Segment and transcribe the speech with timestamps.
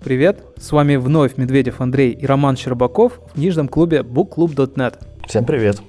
[0.00, 4.94] Привет, с вами вновь Медведев Андрей и Роман Щербаков в книжном клубе bookclub.net.
[5.26, 5.82] Всем привет.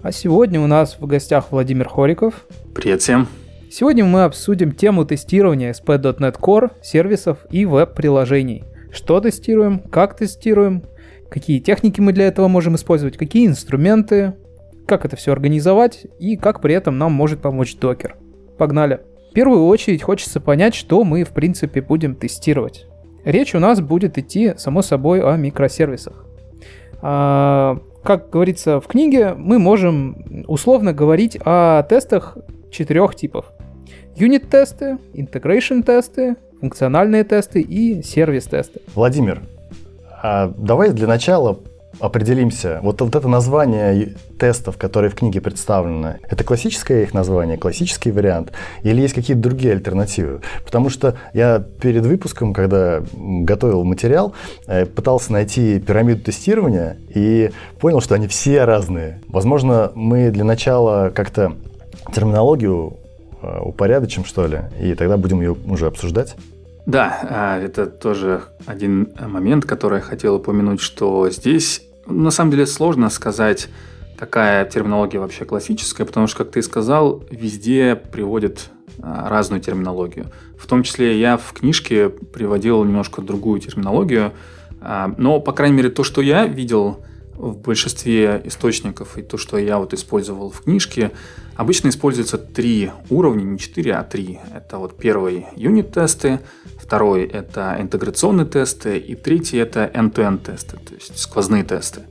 [0.00, 2.46] А сегодня у нас в гостях Владимир Хориков.
[2.72, 3.26] Привет всем.
[3.68, 8.62] Сегодня мы обсудим тему тестирования SP.NET Core, сервисов и веб-приложений.
[8.92, 10.84] Что тестируем, как тестируем,
[11.28, 14.34] какие техники мы для этого можем использовать, какие инструменты,
[14.86, 18.16] как это все организовать и как при этом нам может помочь докер.
[18.56, 19.00] Погнали.
[19.30, 22.86] В первую очередь хочется понять, что мы в принципе будем тестировать.
[23.24, 26.24] Речь у нас будет идти, само собой, о микросервисах.
[27.00, 32.36] А, как говорится в книге, мы можем условно говорить о тестах
[32.70, 33.52] четырех типов.
[34.16, 38.80] Юнит-тесты, интегрейшн-тесты, функциональные тесты и сервис-тесты.
[38.94, 39.42] Владимир,
[40.22, 41.58] а давай для начала
[42.00, 42.80] определимся.
[42.82, 48.52] Вот, вот это название тестов, которые в книге представлены, это классическое их название, классический вариант,
[48.82, 50.40] или есть какие-то другие альтернативы?
[50.64, 54.34] Потому что я перед выпуском, когда готовил материал,
[54.66, 59.20] э, пытался найти пирамиду тестирования и понял, что они все разные.
[59.28, 61.54] Возможно, мы для начала как-то
[62.14, 62.96] терминологию
[63.42, 66.36] э, упорядочим, что ли, и тогда будем ее уже обсуждать.
[66.86, 72.66] Да, а, это тоже один момент, который я хотел упомянуть, что здесь на самом деле
[72.66, 73.68] сложно сказать,
[74.16, 80.26] какая терминология вообще классическая, потому что, как ты сказал, везде приводят а, разную терминологию.
[80.58, 84.32] В том числе я в книжке приводил немножко другую терминологию,
[84.80, 87.00] а, но, по крайней мере, то, что я видел
[87.38, 91.12] в большинстве источников и то, что я вот использовал в книжке,
[91.54, 94.40] обычно используются три уровня, не четыре, а три.
[94.54, 96.40] Это вот первый юнит-тесты,
[96.78, 102.02] второй это интеграционные тесты, и третий это end-to-end тесты, то есть сквозные тесты.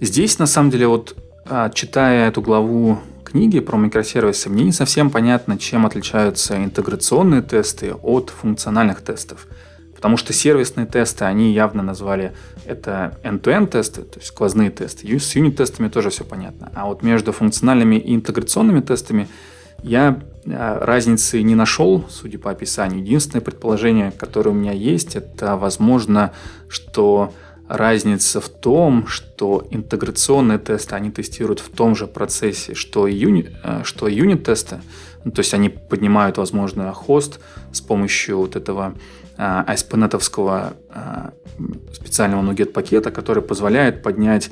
[0.00, 5.10] Здесь, на самом деле, вот а, читая эту главу книги про микросервисы, мне не совсем
[5.10, 9.46] понятно, чем отличаются интеграционные тесты от функциональных тестов.
[9.98, 12.32] Потому что сервисные тесты, они явно назвали
[12.64, 15.18] это end-to-end тесты, то есть сквозные тесты.
[15.18, 16.70] С юнит-тестами тоже все понятно.
[16.76, 19.28] А вот между функциональными и интеграционными тестами
[19.82, 23.00] я а, разницы не нашел, судя по описанию.
[23.00, 26.32] Единственное предположение, которое у меня есть, это возможно,
[26.68, 27.34] что
[27.66, 33.52] разница в том, что интеграционные тесты они тестируют в том же процессе, что и юнит,
[33.64, 34.78] а, что юнит-тесты.
[35.24, 37.40] Ну, то есть они поднимают, возможно, хост
[37.72, 38.94] с помощью вот этого
[39.38, 41.32] ASP.NET а,
[41.92, 44.50] специального NuGet пакета, который позволяет поднять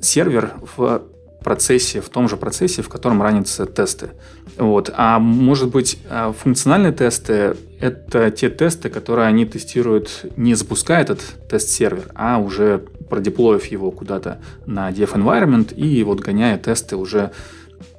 [0.00, 1.02] сервер в
[1.44, 4.10] процессе, в том же процессе, в котором ранятся тесты.
[4.56, 4.90] Вот.
[4.96, 11.20] А может быть, а, функциональные тесты— это те тесты, которые они тестируют, не запуская этот
[11.48, 17.30] тест-сервер, а уже продеплоив его куда-то на dev environment и вот гоняя тесты уже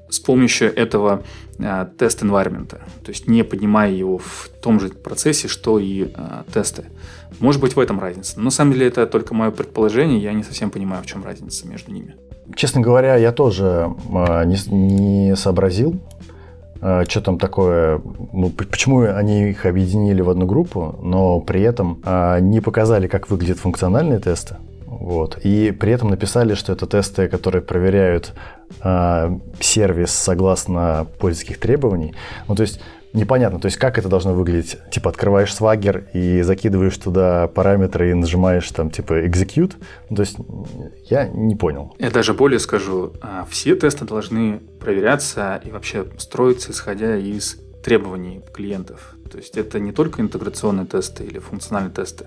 [0.10, 1.24] с помощью этого
[1.60, 6.44] а, тест environment, то есть не поднимая его в том же процессе, что и а,
[6.54, 6.86] тесты.
[7.40, 8.38] Может быть в этом разница.
[8.38, 11.68] Но на самом деле это только мое предположение, я не совсем понимаю, в чем разница
[11.68, 12.16] между ними.
[12.56, 16.00] Честно говоря, я тоже э, не, не сообразил,
[17.08, 18.00] что там такое,
[18.32, 22.04] ну, почему они их объединили в одну группу, но при этом
[22.42, 24.58] не показали, как выглядят функциональные тесты.
[25.06, 25.38] Вот.
[25.44, 28.34] И при этом написали, что это тесты, которые проверяют
[28.84, 32.16] э, сервис согласно пользовательских требований.
[32.48, 32.82] Ну, то есть
[33.14, 34.78] непонятно, то есть как это должно выглядеть?
[34.90, 39.76] Типа открываешь свагер и закидываешь туда параметры и нажимаешь там типа execute?
[40.10, 40.38] Ну, то есть
[41.08, 41.96] я не понял.
[42.00, 48.42] Я даже более скажу, а, все тесты должны проверяться и вообще строиться исходя из требований
[48.56, 49.16] клиентов.
[49.32, 52.26] То есть это не только интеграционные тесты или функциональные тесты,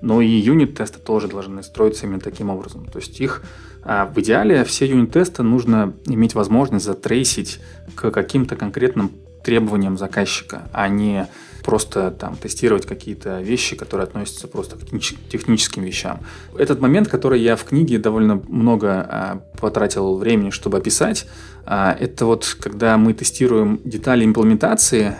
[0.00, 2.86] но и юнит-тесты тоже должны строиться именно таким образом.
[2.86, 3.42] То есть их
[3.82, 7.60] а, в идеале все юнит-тесты нужно иметь возможность затрейсить
[7.94, 9.12] к каким-то конкретным
[9.44, 11.28] требованиям заказчика, а не
[11.64, 16.20] просто там тестировать какие-то вещи, которые относятся просто к техническим вещам.
[16.56, 21.26] Этот момент, который я в книге довольно много а, потратил времени, чтобы описать,
[21.64, 25.16] а, это вот когда мы тестируем детали имплементации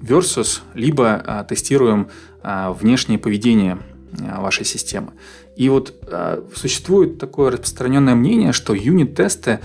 [0.00, 2.08] versus либо а, тестируем
[2.42, 3.78] а, внешнее поведение
[4.18, 5.12] вашей системы.
[5.56, 9.60] И вот а, существует такое распространенное мнение, что юнит-тесты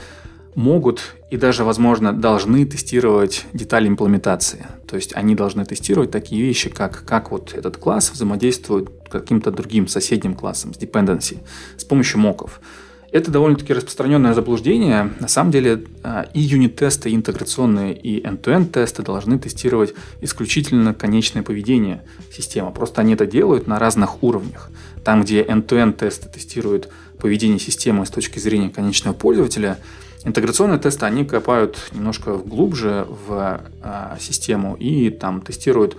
[0.56, 4.66] могут и даже, возможно, должны тестировать детали имплементации.
[4.88, 9.52] То есть они должны тестировать такие вещи, как, как вот этот класс взаимодействует с каким-то
[9.52, 11.40] другим соседним классом, с dependency,
[11.78, 12.62] с помощью моков.
[13.12, 15.14] Это довольно-таки распространенное заблуждение.
[15.20, 21.44] На самом деле а, и юнит-тесты, и интеграционные, и end-to-end тесты должны тестировать исключительно конечное
[21.44, 22.72] поведение системы.
[22.72, 24.70] Просто они это делают на разных уровнях.
[25.04, 26.90] Там, где end-to-end тесты тестируют
[27.20, 29.78] поведение системы с точки зрения конечного пользователя–
[30.26, 35.96] Интеграционные тесты, они копают немножко глубже в а, систему и там тестируют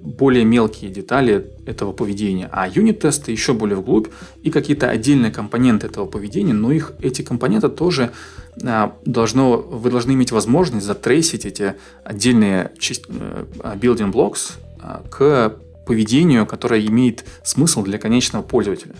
[0.00, 4.08] более мелкие детали этого поведения, а юнит-тесты еще более вглубь
[4.42, 8.10] и какие-то отдельные компоненты этого поведения, но их, эти компоненты тоже
[8.64, 11.74] а, должно, вы должны иметь возможность затрейсить эти
[12.04, 13.44] отдельные э,
[13.76, 15.56] building blocks а, к
[15.86, 18.94] поведению, которое имеет смысл для конечного пользователя.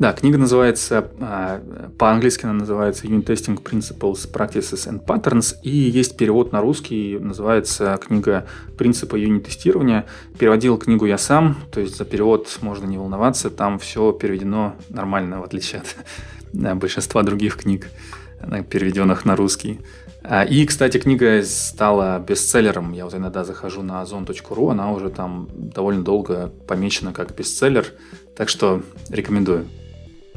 [0.00, 1.60] Да, книга называется, а,
[1.98, 8.00] по-английски она называется Unit Testing Principles, Practices and Patterns, и есть перевод на русский, называется
[8.02, 8.46] книга
[8.78, 10.06] «Принципы юнит-тестирования».
[10.38, 15.38] Переводил книгу я сам, то есть за перевод можно не волноваться, там все переведено нормально,
[15.38, 15.94] в отличие от
[16.78, 17.90] большинства других книг,
[18.70, 19.80] переведенных на русский.
[20.22, 22.94] А, и, кстати, книга стала бестселлером.
[22.94, 27.84] Я вот иногда захожу на ozon.ru, она уже там довольно долго помечена как бестселлер,
[28.34, 29.66] так что рекомендую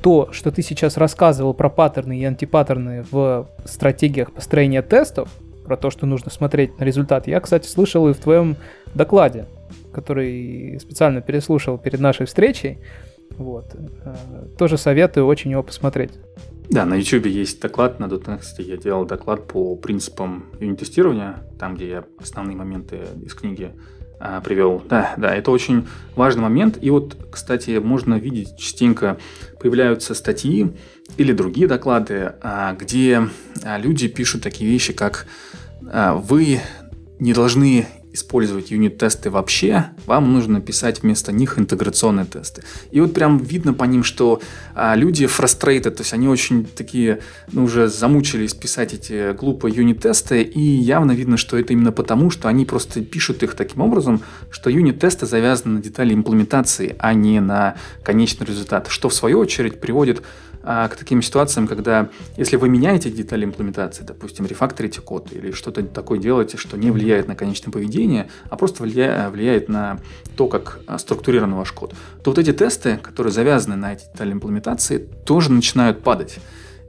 [0.03, 5.29] то, что ты сейчас рассказывал про паттерны и антипаттерны в стратегиях построения тестов,
[5.63, 8.57] про то, что нужно смотреть на результат, я, кстати, слышал и в твоем
[8.93, 9.45] докладе,
[9.93, 12.79] который специально переслушал перед нашей встречей.
[13.37, 13.73] Вот.
[14.03, 14.15] Э,
[14.57, 16.11] тоже советую очень его посмотреть.
[16.69, 18.59] Да, на YouTube есть доклад на .next.
[18.61, 23.71] Я делал доклад по принципам юнит-тестирования, там, где я основные моменты из книги
[24.19, 24.83] а, привел.
[24.89, 26.77] Да, да, это очень важный момент.
[26.81, 29.17] И вот, кстати, можно видеть частенько
[29.59, 30.73] появляются статьи
[31.17, 33.29] или другие доклады, а, где
[33.63, 35.27] а, люди пишут такие вещи, как
[35.81, 36.61] вы
[37.19, 42.63] не должны использовать юнит-тесты вообще, вам нужно писать вместо них интеграционные тесты.
[42.91, 44.41] И вот прям видно по ним, что
[44.75, 47.19] а, люди frustrated, то есть они очень такие,
[47.51, 52.47] ну, уже замучились писать эти глупые юнит-тесты, и явно видно, что это именно потому, что
[52.47, 54.21] они просто пишут их таким образом,
[54.51, 59.81] что юнит-тесты завязаны на детали имплементации, а не на конечный результат, что в свою очередь
[59.81, 60.21] приводит
[60.63, 65.83] а, к таким ситуациям, когда если вы меняете детали имплементации, допустим, рефакторите код или что-то
[65.83, 69.99] такое делаете, что не влияет на конечное поведение, а просто влияет, на
[70.37, 71.93] то, как а, структурирован ваш код,
[72.23, 76.39] то вот эти тесты, которые завязаны на эти детали имплементации, тоже начинают падать.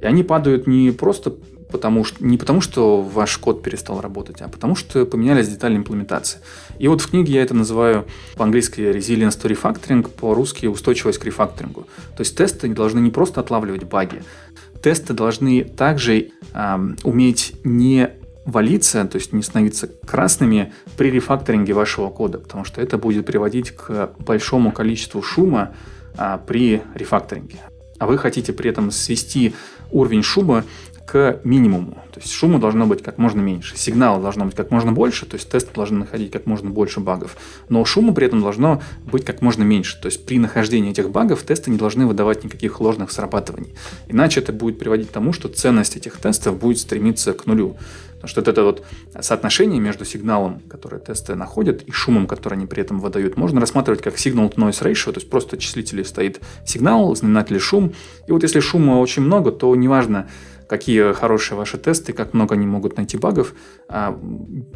[0.00, 1.34] И они падают не просто
[1.74, 6.38] потому что, не потому, что ваш код перестал работать, а потому что поменялись детали имплементации.
[6.78, 8.06] И вот в книге я это называю
[8.36, 11.88] по-английски resilience to refactoring, по-русски устойчивость к рефакторингу.
[12.16, 14.22] То есть тесты должны не просто отлавливать баги,
[14.84, 18.10] тесты должны также э, уметь не
[18.44, 23.72] валиться, то есть не становиться красными при рефакторинге вашего кода, потому что это будет приводить
[23.72, 25.74] к большому количеству шума
[26.16, 27.58] а, при рефакторинге.
[27.98, 29.54] А вы хотите при этом свести
[29.90, 30.64] уровень шума
[31.06, 32.02] к минимуму.
[32.12, 35.34] То есть шума должно быть как можно меньше, сигнала должно быть как можно больше, то
[35.34, 37.36] есть тесты должны находить как можно больше багов.
[37.68, 40.00] Но шума при этом должно быть как можно меньше.
[40.00, 43.74] То есть при нахождении этих багов тесты не должны выдавать никаких ложных срабатываний.
[44.08, 47.76] Иначе это будет приводить к тому, что ценность этих тестов будет стремиться к нулю.
[48.24, 48.86] Потому что вот это вот
[49.20, 54.00] соотношение между сигналом, который тесты находят, и шумом, который они при этом выдают, можно рассматривать
[54.00, 57.92] как signal-to-noise ratio, то есть просто числителей стоит сигнал, знаменатель шум.
[58.26, 60.26] И вот если шума очень много, то неважно,
[60.74, 63.54] какие хорошие ваши тесты, как много они могут найти багов.
[63.88, 64.18] А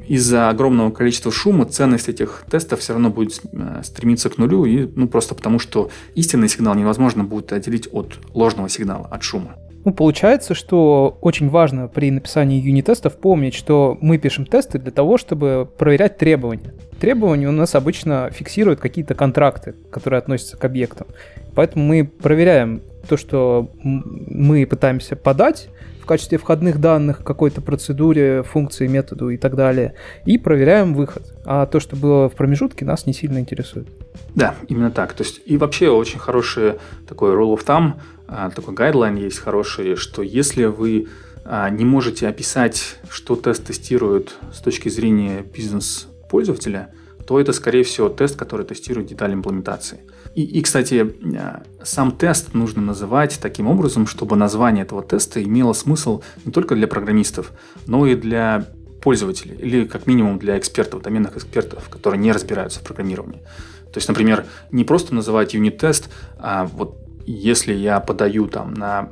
[0.07, 4.87] из-за огромного количества шума ценность этих тестов все равно будет э, стремиться к нулю, и,
[4.95, 9.57] ну, просто потому что истинный сигнал невозможно будет отделить от ложного сигнала, от шума.
[9.85, 15.19] Ну, получается, что очень важно при написании юнит-тестов помнить, что мы пишем тесты для того,
[15.19, 16.75] чтобы проверять требования.
[17.01, 21.09] Требования у нас обычно фиксируют какие-то контракты, которые относятся к объектам.
[21.55, 25.69] Поэтому мы проверяем то, что мы пытаемся подать
[26.09, 31.23] качестве входных данных какой-то процедуре, функции, методу и так далее, и проверяем выход.
[31.45, 33.87] А то, что было в промежутке, нас не сильно интересует.
[34.35, 35.13] Да, именно так.
[35.13, 36.75] То есть и вообще очень хороший
[37.07, 37.93] такой rule of thumb,
[38.27, 41.07] а, такой гайдлайн есть хороший, что если вы
[41.45, 46.91] а, не можете описать, что тест тестирует с точки зрения бизнес-пользователя,
[47.27, 50.01] то это, скорее всего, тест, который тестирует детали имплементации.
[50.39, 55.73] И, и, кстати, э, сам тест нужно называть таким образом, чтобы название этого теста имело
[55.73, 57.51] смысл не только для программистов,
[57.89, 58.69] но и для
[59.03, 63.41] пользователей, или как минимум для экспертов, доменных экспертов, которые не разбираются в программировании.
[63.93, 69.11] То есть, например, не просто называть юнит-тест, а вот если я подаю там на,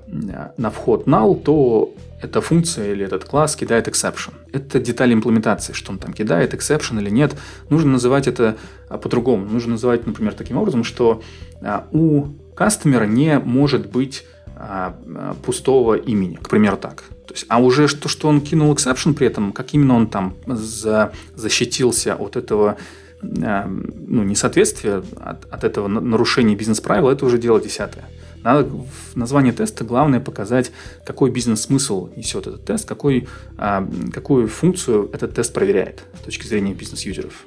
[0.56, 1.92] на вход null, то
[2.22, 4.32] эта функция или этот класс кидает exception.
[4.52, 7.36] Это деталь имплементации, что он там кидает, exception или нет.
[7.68, 8.56] Нужно называть это
[8.88, 9.44] а, по-другому.
[9.46, 11.22] Нужно называть, например, таким образом, что
[11.60, 14.24] а, у кастомера не может быть
[14.56, 14.96] а,
[15.44, 17.04] пустого имени, к примеру, так.
[17.26, 20.36] То есть, а уже то, что он кинул exception при этом, как именно он там
[20.46, 22.78] за, защитился от этого
[23.22, 28.04] ну, несоответствия, от, от этого нарушения бизнес-правил, это уже дело десятое.
[28.42, 30.70] Надо в названии теста главное показать,
[31.04, 33.26] какой бизнес-смысл несет этот тест, какой,
[33.58, 37.46] а, какую функцию этот тест проверяет с точки зрения бизнес-юзеров.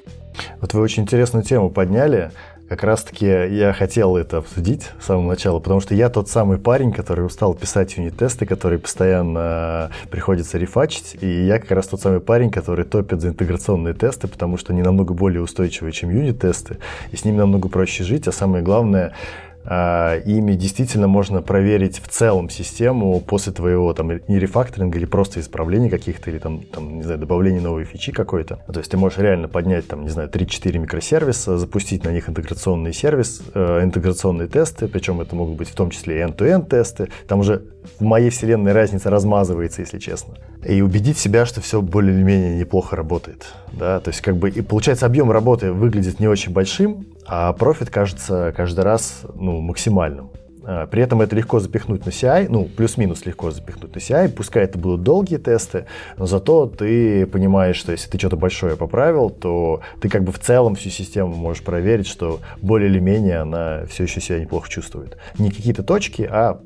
[0.60, 2.32] Вот вы очень интересную тему подняли.
[2.70, 6.92] Как раз-таки я хотел это обсудить с самого начала, потому что я тот самый парень,
[6.92, 12.52] который устал писать юнит-тесты, которые постоянно приходится рефачить, и я как раз тот самый парень,
[12.52, 16.76] который топит за интеграционные тесты, потому что они намного более устойчивые, чем юнит-тесты,
[17.10, 19.14] и с ними намного проще жить, а самое главное,
[19.64, 25.90] ими действительно можно проверить в целом систему после твоего там не рефакторинга или просто исправления
[25.90, 28.60] каких-то или там, там не знаю, добавления новой фичи какой-то.
[28.72, 32.92] То есть ты можешь реально поднять там, не знаю, 3-4 микросервиса, запустить на них интеграционный
[32.92, 37.08] сервис, э, интеграционные тесты, причем это могут быть в том числе и end-to-end тесты.
[37.28, 37.62] Там уже
[37.98, 40.34] в моей вселенной разница размазывается, если честно.
[40.64, 43.46] И убедить себя, что все более-менее неплохо работает.
[43.72, 44.00] Да?
[44.00, 48.52] То есть как бы и получается объем работы выглядит не очень большим, а профит кажется
[48.56, 50.30] каждый раз ну, максимальным.
[50.64, 54.64] А, при этом это легко запихнуть на CI, ну, плюс-минус легко запихнуть на CI, пускай
[54.64, 59.80] это будут долгие тесты, но зато ты понимаешь, что если ты что-то большое поправил, то
[60.00, 64.04] ты как бы в целом всю систему можешь проверить, что более или менее она все
[64.04, 65.16] еще себя неплохо чувствует.
[65.38, 66.60] Не какие-то точки, а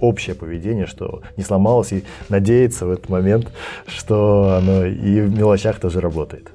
[0.00, 3.48] общее поведение, что не сломалось, и надеяться в этот момент,
[3.86, 6.48] что оно и в мелочах тоже работает.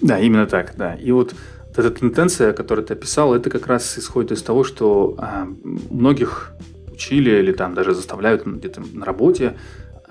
[0.00, 0.94] Да, именно так, да.
[0.94, 1.34] И вот
[1.76, 5.46] эта тенденция, которую ты описал, это как раз исходит из того, что а,
[5.90, 6.52] многих
[6.92, 9.54] учили или там даже заставляют где-то на работе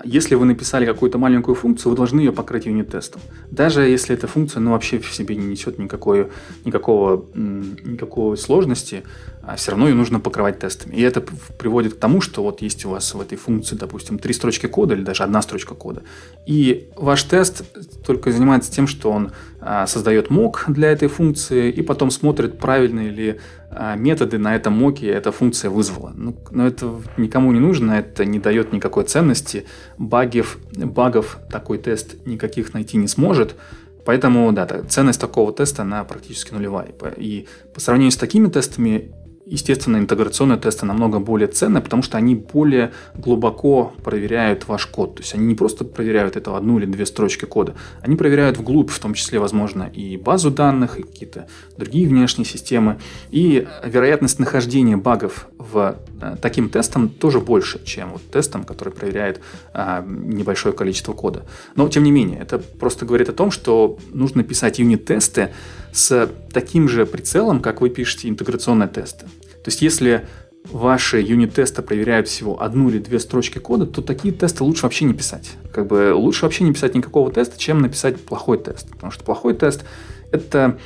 [0.04, 3.20] если вы написали какую-то маленькую функцию, вы должны ее покрыть юнит-тестом.
[3.50, 6.28] Даже если эта функция ну, вообще в себе не несет никакой,
[6.64, 9.02] никакого, никакой сложности,
[9.50, 10.94] а все равно ее нужно покрывать тестами.
[10.94, 11.20] И это
[11.58, 14.94] приводит к тому, что вот есть у вас в этой функции, допустим, три строчки кода
[14.94, 16.02] или даже одна строчка кода.
[16.46, 17.64] И ваш тест
[18.06, 23.00] только занимается тем, что он а, создает мок для этой функции и потом смотрит, правильно
[23.08, 23.40] ли
[23.70, 26.12] а, методы на этом моке эта функция вызвала.
[26.14, 29.64] Ну, но это никому не нужно, это не дает никакой ценности.
[29.98, 33.56] Багов, багов такой тест никаких найти не сможет.
[34.04, 36.94] Поэтому, да, ценность такого теста, она практически нулевая.
[37.16, 39.10] И по сравнению с такими тестами,
[39.50, 45.16] Естественно, интеграционные тесты намного более ценны, потому что они более глубоко проверяют ваш код.
[45.16, 48.90] То есть они не просто проверяют это одну или две строчки кода, они проверяют вглубь,
[48.90, 53.00] в том числе, возможно, и базу данных, и какие-то другие внешние системы.
[53.32, 59.40] И вероятность нахождения багов в э, таким тестом тоже больше, чем вот тестом, который проверяет
[59.72, 61.44] а, небольшое количество кода.
[61.74, 65.50] Но, тем не менее, это просто говорит о том, что нужно писать юнит-тесты
[65.92, 69.26] с таким же прицелом, как вы пишете интеграционные тесты.
[69.62, 70.26] То есть если
[70.64, 75.14] ваши юнит-тесты проверяют всего одну или две строчки кода, то такие тесты лучше вообще не
[75.14, 75.52] писать.
[75.72, 78.88] Как бы лучше вообще не писать никакого теста, чем написать плохой тест.
[78.90, 79.84] Потому что плохой тест—
[80.32, 80.78] это...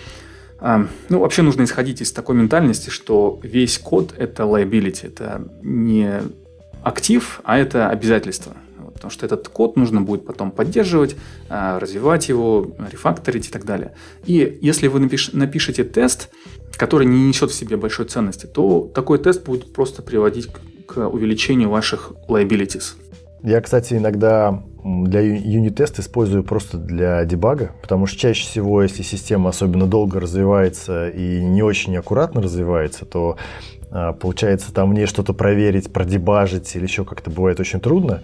[0.60, 6.22] А, ну, вообще нужно исходить из такой ментальности, что весь код— это liability, это не
[6.82, 8.56] актив, а это обязательство.
[8.94, 11.16] Потому что этот код нужно будет потом поддерживать,
[11.48, 13.92] а, развивать его, рефакторить и так далее.
[14.24, 16.30] И если вы напиш- напишете тест,
[16.76, 21.08] который не несет в себе большой ценности, то такой тест будет просто приводить к, к
[21.08, 22.94] увеличению ваших liabilities.
[23.42, 29.50] Я, кстати, иногда для юнит-тест использую просто для дебага, потому что чаще всего, если система
[29.50, 33.36] особенно долго развивается и не очень аккуратно развивается, то
[34.20, 38.22] получается там мне что-то проверить, продебажить или еще как-то бывает очень трудно.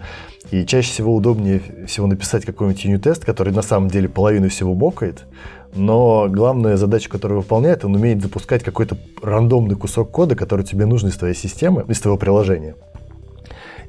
[0.51, 5.25] И чаще всего удобнее всего написать какой-нибудь юнит-тест, который на самом деле половину всего бокает,
[5.73, 11.09] но главная задача, которую выполняет, он умеет запускать какой-то рандомный кусок кода, который тебе нужен
[11.09, 12.75] из твоей системы, из твоего приложения.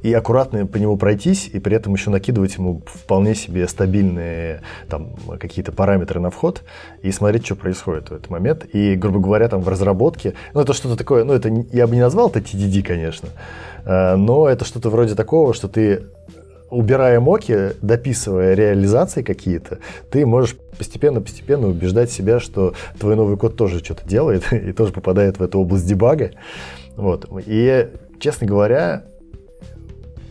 [0.02, 5.14] И аккуратно по нему пройтись, и при этом еще накидывать ему вполне себе стабильные там,
[5.38, 6.62] какие-то параметры на вход,
[7.02, 8.66] и смотреть, что происходит в этот момент.
[8.72, 12.00] И, грубо говоря, там в разработке, ну это что-то такое, ну это я бы не
[12.00, 13.28] назвал это TDD, конечно,
[13.84, 16.02] э, но это что-то вроде такого, что ты
[16.72, 19.78] убирая моки, дописывая реализации какие-то,
[20.10, 25.38] ты можешь постепенно-постепенно убеждать себя, что твой новый код тоже что-то делает и тоже попадает
[25.38, 26.30] в эту область дебага.
[26.96, 27.28] Вот.
[27.46, 29.04] И, честно говоря,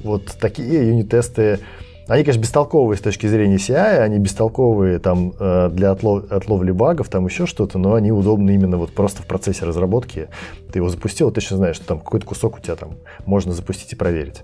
[0.03, 1.59] вот такие юнит-тесты,
[2.07, 7.07] они, конечно, бестолковые с точки зрения CI, они бестолковые там э, для отлов, отловли багов,
[7.07, 10.27] там еще что-то, но они удобны именно вот просто в процессе разработки.
[10.73, 13.93] Ты его запустил, ты точно знаешь, что там какой-то кусок у тебя там можно запустить
[13.93, 14.41] и проверить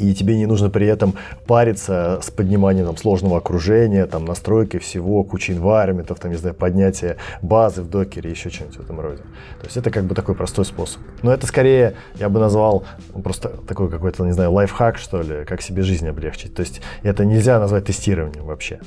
[0.00, 1.14] и тебе не нужно при этом
[1.46, 7.16] париться с подниманием там, сложного окружения, там, настройки всего, кучи инвайрментов, там, не знаю, поднятие
[7.42, 9.22] базы в докере, еще что-нибудь в этом роде.
[9.60, 11.02] То есть это как бы такой простой способ.
[11.22, 12.84] Но это скорее, я бы назвал
[13.22, 16.54] просто такой какой-то, не знаю, лайфхак, что ли, как себе жизнь облегчить.
[16.54, 18.80] То есть это нельзя назвать тестированием вообще.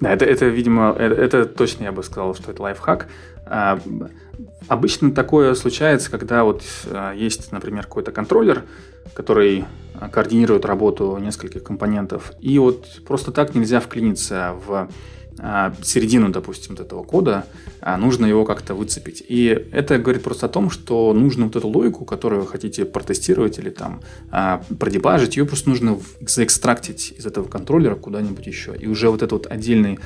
[0.00, 3.06] Да, это, это видимо, это, это точно я бы сказал, что это лайфхак.
[3.54, 3.78] А,
[4.66, 8.64] обычно такое случается, когда вот а, есть, например, какой-то контроллер,
[9.12, 9.66] который
[10.10, 14.88] координирует работу нескольких компонентов, и вот просто так нельзя вклиниться в а,
[15.82, 17.46] середину, допустим, вот этого кода,
[17.80, 19.24] а нужно его как-то выцепить.
[19.26, 23.58] И это говорит просто о том, что нужно вот эту логику, которую вы хотите протестировать
[23.58, 28.76] или там а, продебажить, ее просто нужно заэкстрактить из этого контроллера куда-нибудь еще.
[28.76, 29.98] И уже вот этот вот отдельный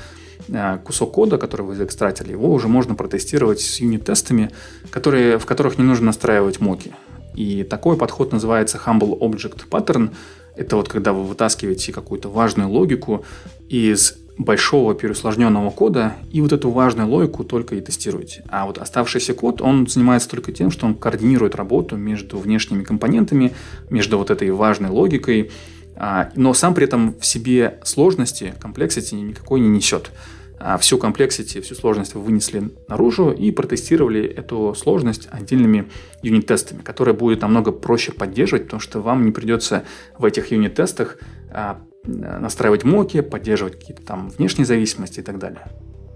[0.85, 4.51] кусок кода, который вы заэкстратили, его уже можно протестировать с юнит-тестами,
[4.89, 6.93] которые, в которых не нужно настраивать моки.
[7.35, 10.11] И такой подход называется Humble Object Pattern.
[10.55, 13.25] Это вот когда вы вытаскиваете какую-то важную логику
[13.69, 18.43] из большого переусложненного кода и вот эту важную логику только и тестируете.
[18.49, 23.53] А вот оставшийся код, он занимается только тем, что он координирует работу между внешними компонентами,
[23.89, 25.51] между вот этой важной логикой,
[25.95, 30.11] а, но сам при этом в себе сложности, complexity никакой не несет.
[30.59, 35.89] А всю complexity, всю сложность вы вынесли наружу и протестировали эту сложность отдельными
[36.23, 39.83] юнит-тестами, которые будет намного проще поддерживать, потому что вам не придется
[40.17, 41.17] в этих юнит-тестах
[41.51, 45.61] а, настраивать моки, поддерживать какие-то там внешние зависимости и так далее.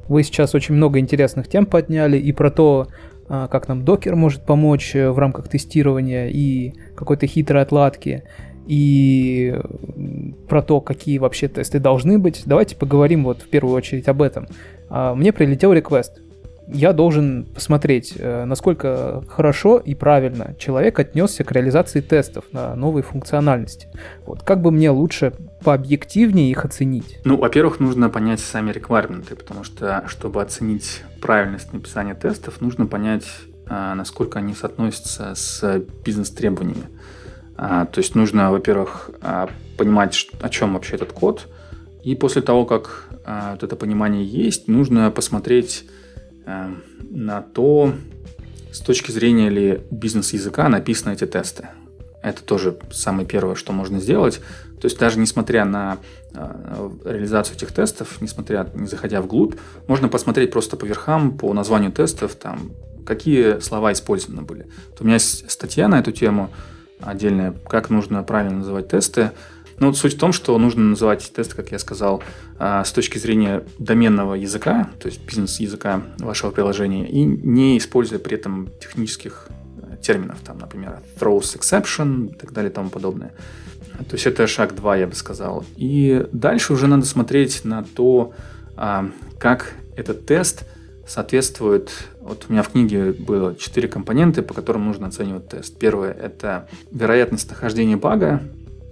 [0.07, 2.87] Вы сейчас очень много интересных тем подняли и про то,
[3.29, 8.23] а, как нам Docker может помочь э, в рамках тестирования и какой-то хитрой отладки,
[8.67, 9.55] и
[10.47, 12.43] про то, какие вообще тесты должны быть.
[12.45, 14.47] Давайте поговорим вот в первую очередь об этом.
[14.89, 16.21] А, мне прилетел реквест
[16.73, 23.03] я должен посмотреть, э, насколько хорошо и правильно человек отнесся к реализации тестов на новые
[23.03, 23.87] функциональности.
[24.25, 27.19] Вот как бы мне лучше пообъективнее их оценить?
[27.23, 33.25] Ну, во-первых, нужно понять сами реквайрменты, потому что, чтобы оценить правильность написания тестов, нужно понять,
[33.67, 36.87] а, насколько они соотносятся с бизнес-требованиями.
[37.57, 41.47] А, то есть нужно, во-первых, а, понимать, о чем вообще этот код,
[42.03, 45.85] и после того, как вот это понимание есть, нужно посмотреть
[46.45, 47.93] на то,
[48.71, 51.69] с точки зрения ли бизнес-языка написаны эти тесты.
[52.23, 54.41] Это тоже самое первое, что можно сделать.
[54.79, 55.97] То есть даже несмотря на
[56.33, 59.55] э, реализацию этих тестов, несмотря, не заходя вглубь,
[59.87, 62.71] можно посмотреть просто по верхам, по названию тестов, там,
[63.05, 64.67] какие слова использованы были.
[64.89, 66.49] Вот у меня есть статья на эту тему
[66.99, 69.31] отдельная, как нужно правильно называть тесты.
[69.81, 72.21] Ну, вот суть в том, что нужно называть тесты, как я сказал,
[72.59, 78.35] а, с точки зрения доменного языка, то есть бизнес-языка вашего приложения, и не используя при
[78.37, 79.47] этом технических
[79.81, 83.33] э, терминов, там, например, throws exception и так далее и тому подобное.
[84.07, 85.65] То есть это шаг 2, я бы сказал.
[85.77, 88.33] И дальше уже надо смотреть на то,
[88.77, 90.63] а, как этот тест
[91.07, 91.91] соответствует...
[92.19, 95.79] Вот у меня в книге было четыре компонента, по которым нужно оценивать тест.
[95.79, 98.43] Первое– это вероятность нахождения бага,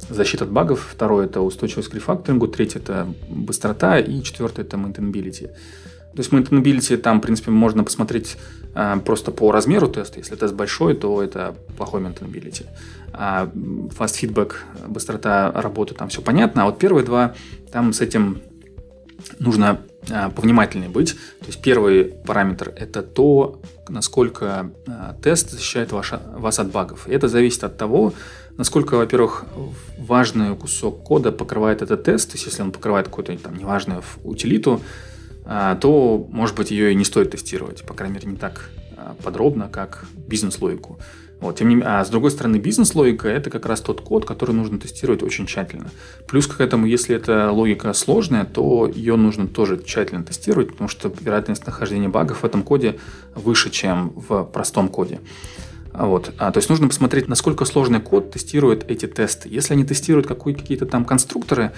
[0.09, 5.49] защита от багов, второе это устойчивость к рефакторингу, третье это быстрота и четвертое это maintainability.
[6.13, 8.37] То есть maintainability там, в принципе, можно посмотреть
[8.73, 10.19] э, просто по размеру теста.
[10.19, 12.65] Если тест большой, то это плохой maintainability.
[13.13, 13.49] А
[13.97, 14.53] fast feedback,
[14.87, 16.63] быстрота работы, там все понятно.
[16.63, 17.35] А вот первые два,
[17.71, 18.41] там с этим
[19.39, 21.13] нужно э, повнимательнее быть.
[21.39, 27.07] То есть первый параметр– это то, насколько э, тест защищает ваш, вас от багов.
[27.07, 28.13] И это зависит от того,
[28.59, 29.45] насколько, во-первых,
[29.97, 34.81] важный кусок кода покрывает этот тест, то есть если он покрывает какую-то там неважную утилиту,
[35.45, 39.15] а, то, может быть, ее и не стоит тестировать, по крайней мере, не так а,
[39.23, 40.99] подробно, как бизнес-логику.
[41.39, 44.51] Вот, тем не менее, а с другой стороны, бизнес-логика– это как раз тот код, который
[44.51, 45.89] нужно тестировать очень тщательно.
[46.27, 51.09] Плюс к этому, если эта логика сложная, то ее нужно тоже тщательно тестировать, потому что
[51.21, 52.99] вероятность нахождения багов в этом коде
[53.35, 55.21] выше, чем в простом коде.
[55.99, 56.33] Вот.
[56.38, 59.49] А, то есть нужно посмотреть, насколько сложный код тестирует эти тесты.
[59.49, 61.73] Если они тестируют какие-то там конструкторы,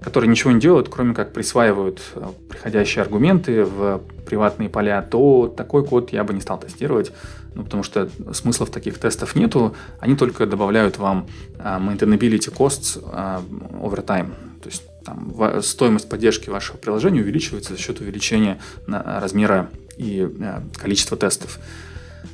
[0.00, 5.84] которые ничего не делают, кроме как присваивают э, приходящие аргументы в приватные поля, то такой
[5.84, 7.12] код я бы не стал тестировать,
[7.54, 11.26] ну, потому что смысла в таких тестов нету, они только добавляют вам
[11.58, 13.42] uh, maintainability costs uh,
[13.80, 14.30] over time,
[14.62, 21.16] то есть там, стоимость поддержки вашего приложения увеличивается за счет увеличения размера и uh, количества
[21.16, 21.58] тестов.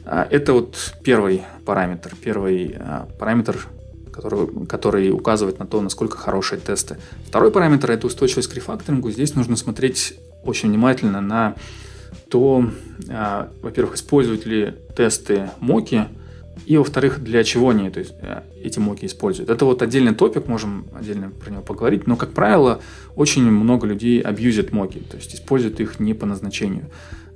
[0.04, 3.66] А, это вот первый параметр, первый а, параметр,
[4.12, 6.98] который, который указывает на то, насколько хорошие тесты.
[7.26, 9.10] Второй параметр– это устойчивость к рефакторингу.
[9.10, 11.54] Здесь нужно смотреть очень внимательно на
[12.28, 12.68] то,
[13.08, 16.06] а, во-первых, используют ли тесты моки,
[16.66, 18.12] и, во-вторых, для чего они то есть,
[18.62, 19.50] эти моки используют.
[19.50, 22.80] Это вот отдельный топик, можем отдельно про него поговорить, но, как правило,
[23.16, 26.90] очень много людей абьюзят моки, то есть используют их не по назначению.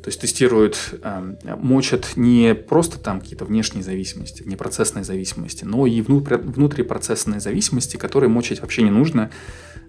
[0.06, 6.00] То есть тестируют, э, мочат не просто там какие-то внешние зависимости, внепроцессные зависимости, но и
[6.00, 9.32] внутрипроцессные зависимости, которые мочить вообще не нужно.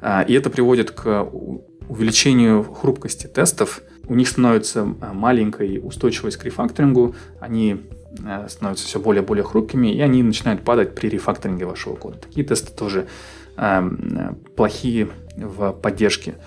[0.01, 1.21] Э, и это приводит к
[1.87, 7.83] увеличению хрупкости тестов, у них становится маленькой устойчивость к рефакторингу, они
[8.47, 12.17] становятся все более и более хрупкими, и они начинают падать при рефакторинге вашего кода.
[12.17, 13.07] Такие тесты тоже
[14.55, 16.37] плохие в поддержке.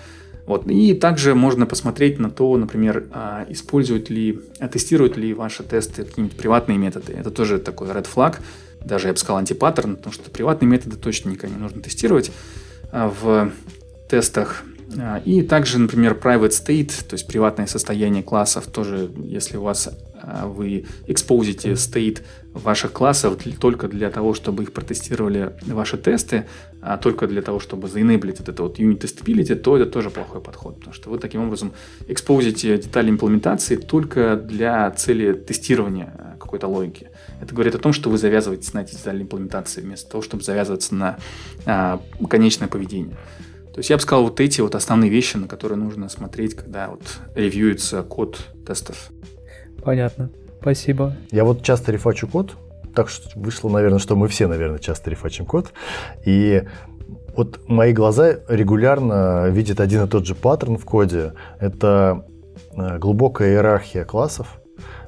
[0.45, 0.67] Вот.
[0.67, 4.39] И также можно посмотреть на то, например, а, используют ли,
[4.71, 7.13] тестируют ли ваши тесты какие-нибудь приватные методы.
[7.13, 8.37] Это тоже такой red flag,
[8.83, 12.31] даже я бы сказал антипаттерн, потому что приватные методы точно никогда не нужно тестировать
[12.91, 13.51] а, в
[14.09, 14.63] тестах.
[15.25, 19.89] И также, например, private state, то есть приватное состояние классов, тоже, если у вас
[20.23, 22.21] а, вы экспозите state
[22.53, 26.45] ваших классов только для того, чтобы их протестировали ваши тесты,
[26.81, 30.41] а только для того, чтобы заинеблить вот это вот unit testability, то это тоже плохой
[30.41, 31.73] подход, потому что вы таким образом
[32.07, 37.09] экспозите детали имплементации только для цели тестирования а, какой-то логики.
[37.41, 40.93] Это говорит о том, что вы завязываетесь на эти детали имплементации вместо того, чтобы завязываться
[40.93, 41.17] на
[41.65, 43.15] а, конечное поведение.
[43.73, 46.89] То есть я бы сказал вот эти вот основные вещи, на которые нужно смотреть, когда
[46.89, 47.01] вот
[47.35, 49.11] ревьюется код тестов.
[49.83, 50.29] Понятно.
[50.59, 51.15] Спасибо.
[51.31, 52.55] Я вот часто рефачу код,
[52.93, 55.71] так что вышло, наверное, что мы все, наверное, часто рефачим код.
[56.25, 56.63] И
[57.35, 61.33] вот мои глаза регулярно видят один и тот же паттерн в коде.
[61.59, 62.25] Это
[62.75, 64.59] э, глубокая иерархия классов,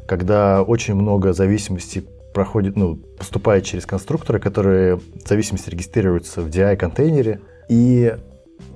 [0.07, 7.41] когда очень много зависимостей проходит, ну, поступает через конструкторы, которые зависимости регистрируются в DI-контейнере.
[7.69, 8.15] И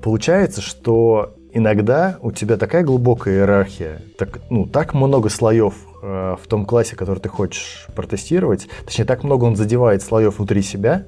[0.01, 6.47] получается, что иногда у тебя такая глубокая иерархия, так, ну, так много слоев Э, в
[6.47, 11.05] том классе, который ты хочешь протестировать, точнее, так много он задевает слоев внутри себя,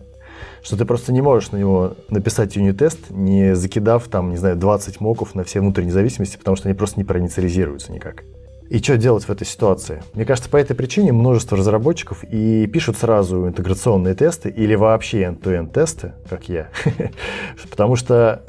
[0.63, 4.99] что ты просто не можешь на него написать юнит-тест, не закидав там, не знаю, 20
[4.99, 8.23] моков на все внутренние зависимости, потому что они просто не проинициализируются никак.
[8.69, 10.03] И что делать в этой ситуации?
[10.13, 15.71] Мне кажется, по этой причине множество разработчиков и пишут сразу интеграционные тесты или вообще end-to-end
[15.71, 16.69] тесты, как я.
[17.71, 18.43] Потому что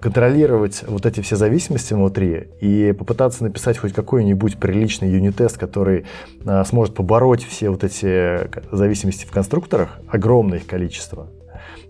[0.00, 6.06] контролировать вот эти все зависимости внутри и попытаться написать хоть какой-нибудь приличный юнит-тест, который
[6.44, 11.28] а, сможет побороть все вот эти зависимости в конструкторах, огромное их количество.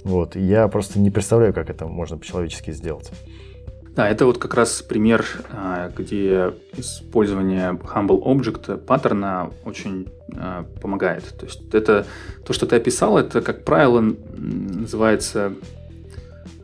[0.05, 0.37] Вот.
[0.37, 3.11] Я просто не представляю, как это можно по-человечески сделать.
[3.99, 11.25] Да, это вот как раз пример, а, где использование Humble Object паттерна очень а, помогает.
[11.37, 12.07] То есть это
[12.47, 14.01] то, что ты описал, это, как правило,
[14.37, 15.55] называется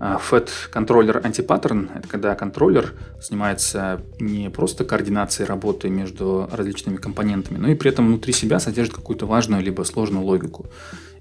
[0.05, 7.69] FET контроллер антипаттерн– это когда контроллер занимается не просто координацией работы между различными компонентами, но
[7.69, 10.67] и при этом внутри себя содержит какую-то важную либо сложную логику.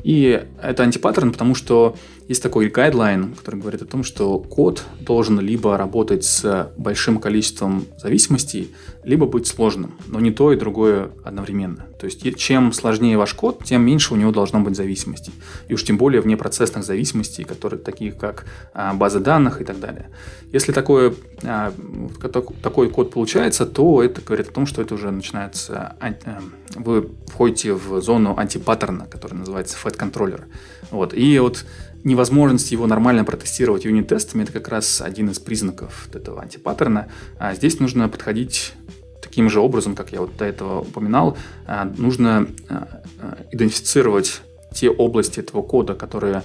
[0.04, 1.96] И это антипаттерн, потому что
[2.28, 7.86] есть такой гайдлайн, который говорит о том, что код должен либо работать с большим количеством
[7.98, 11.86] зависимостей, либо быть сложным, но не то и другое одновременно.
[12.00, 15.34] То есть чем сложнее ваш код, тем меньше у него должно быть зависимостей.
[15.68, 20.10] И уж тем более внепроцессных зависимостей, которые такие как а, базы данных и так далее.
[20.52, 21.13] Если такое,
[21.44, 21.74] а,
[22.62, 26.13] такой код получается, то это говорит о том, что это уже начинается, э,
[26.76, 30.44] вы входите в зону антипаттерна, который называется fat controller.
[30.92, 31.14] Вот.
[31.14, 31.66] И вот
[32.04, 37.08] невозможность его нормально протестировать юнит-тестами, это как раз один из признаков этого антипаттерна.
[37.40, 38.74] А здесь нужно подходить
[39.22, 44.42] таким же образом, как я вот до этого упоминал, а, нужно а, а, идентифицировать
[44.74, 46.44] те области этого кода, которые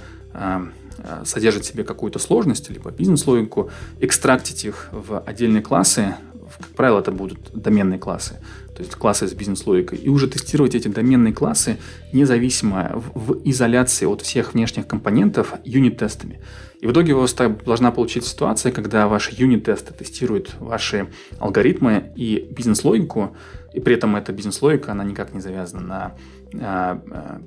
[1.25, 6.15] содержат в себе какую-то сложность, либо бизнес-логику, экстрактить их в отдельные классы,
[6.59, 8.41] как правило, это будут доменные классы,
[8.79, 11.79] то есть классы с бизнес-логикой, и уже тестировать эти доменные классы
[12.12, 16.41] независимо в, в изоляции от всех внешних компонентов юнит-тестами.
[16.81, 21.09] И в итоге у вас должна получиться ситуация, когда ваши юнит-тесты тестируют ваши
[21.41, 23.37] алгоритмы и бизнес-логику,
[23.75, 26.14] и при этом эта бизнес-логика, она никак не завязана на
[26.55, 27.41] а, а,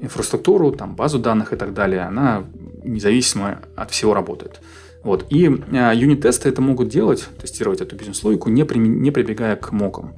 [0.00, 2.44] инфраструктуру, там, базу данных и так далее, она
[2.84, 4.60] независимо от всего работает.
[5.02, 5.26] Вот.
[5.30, 10.14] И а, юнит-тесты это могут делать, тестировать эту бизнес-логику, не, при, не прибегая к мокам.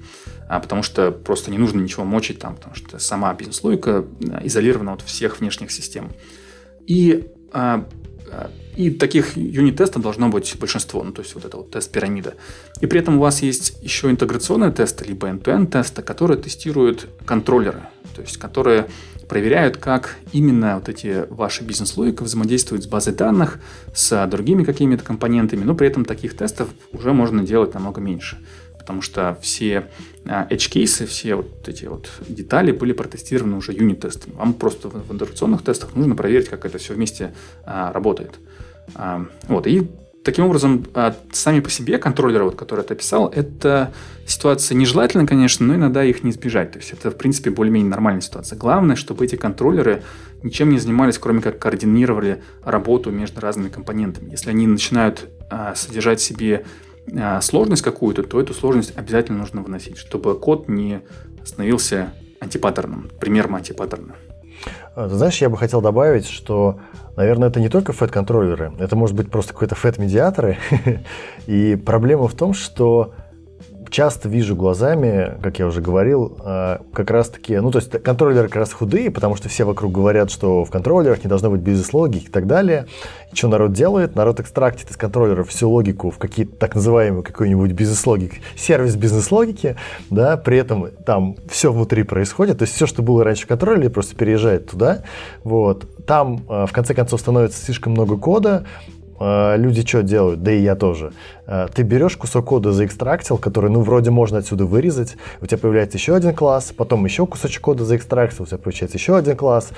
[0.48, 4.94] А, потому что просто не нужно ничего мочить там, потому что сама бизнес-логика а, изолирована
[4.94, 6.10] от всех внешних систем.
[6.86, 7.86] И, а,
[8.30, 12.34] а и таких юнит-тестов должно быть большинство, ну то есть вот это вот тест пирамида.
[12.80, 17.82] И при этом у вас есть еще интеграционные тесты, либо end-to-end тесты, которые тестируют контроллеры,
[18.16, 18.88] то есть которые
[19.32, 23.60] проверяют, как именно вот эти ваши бизнес-логика взаимодействуют с базой данных,
[23.94, 28.36] с другими какими-то компонентами, но при этом таких тестов уже можно делать намного меньше
[28.78, 29.84] потому что все
[30.26, 34.34] а, edge-кейсы, все вот эти вот детали были протестированы уже юнит-тестами.
[34.34, 37.32] Вам просто в интеграционных тестах нужно проверить, как это все вместе
[37.64, 38.32] а, работает.
[38.96, 39.88] А, вот, и
[40.24, 43.92] таким образом, а, сами по себе контроллеры, вот, которые ты описал, это
[44.26, 46.72] ситуация нежелательная, конечно, но иногда их не избежать.
[46.72, 48.58] То есть это, в принципе, более-менее нормальная ситуация.
[48.58, 50.02] Главное, чтобы эти контроллеры
[50.42, 54.30] ничем не занимались, кроме как координировали работу между разными компонентами.
[54.30, 56.64] Если они начинают а, содержать в себе
[57.16, 61.02] а, сложность какую-то, то эту сложность обязательно нужно выносить, чтобы код не
[61.44, 64.14] становился антипаттерном, примером антипаттерна.
[64.94, 66.78] А, знаешь, я бы хотел добавить, что,
[67.16, 70.58] наверное, это не только FET-контроллеры, это может быть просто какой-то FET-медиаторы.
[71.46, 73.14] И проблема в том, что
[73.92, 78.48] часто вижу глазами, как я уже говорил, э, как раз таки, ну, то есть контроллеры
[78.48, 82.24] как раз худые, потому что все вокруг говорят, что в контроллерах не должно быть бизнес-логики
[82.24, 82.86] и так далее.
[83.30, 84.16] И что народ делает?
[84.16, 89.76] Народ экстрактит из контроллеров всю логику в какие-то так называемые какой-нибудь бизнес-логики, сервис бизнес-логики,
[90.08, 93.90] да, при этом там все внутри происходит, то есть все, что было раньше в контроллере,
[93.90, 95.02] просто переезжает туда,
[95.44, 95.86] вот.
[96.06, 98.64] Там, э, в конце концов, становится слишком много кода,
[99.56, 101.12] люди что делают, да и я тоже.
[101.46, 105.98] Э, ты берешь кусок кода заэкстрактил, который, ну, вроде можно отсюда вырезать, у тебя появляется
[105.98, 109.70] еще один класс, потом еще кусочек кода заэкстрактил, у тебя получается еще один класс,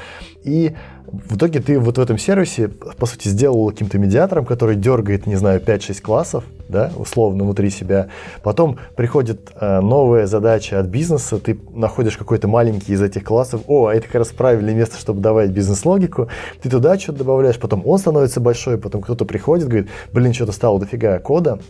[0.44, 0.74] и
[1.06, 5.36] в итоге ты вот в этом сервисе, по сути, сделал каким-то медиатором, который дергает, не
[5.36, 8.08] знаю, 5-6 классов, да, условно, внутри себя.
[8.42, 13.86] Потом приходит э, новая задача от бизнеса, ты находишь какой-то маленький из этих классов, о,
[13.86, 16.28] а это как раз правильное место, чтобы давать бизнес-логику,
[16.60, 20.80] ты туда что-то добавляешь, потом он становится большой, потом кто-то приходит, говорит, блин, что-то стало
[20.80, 21.60] дофига кода,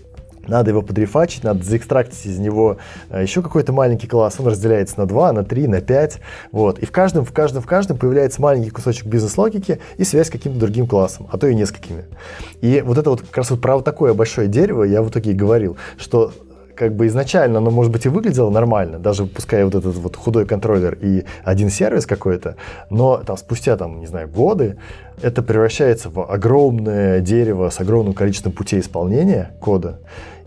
[0.49, 2.79] надо его подрефачить, надо заэкстрактить из него
[3.11, 4.37] э, еще какой-то маленький класс.
[4.39, 6.21] Он разделяется на 2, на 3, на 5.
[6.53, 6.79] Вот.
[6.79, 10.61] И в каждом, в каждом, в каждом появляется маленький кусочек бизнес-логики и связь с каким-то
[10.61, 12.05] другим классом, а то и несколькими.
[12.61, 15.33] И вот это вот как раз вот про вот такое большое дерево я в итоге
[15.33, 16.33] и говорил, что
[16.75, 20.47] как бы изначально оно, может быть, и выглядело нормально, даже пускай вот этот вот худой
[20.47, 22.57] контроллер и один сервис какой-то,
[22.91, 24.77] но там спустя, там, не знаю, годы
[25.23, 30.01] это превращается в огромное дерево с огромным количеством путей исполнения кода,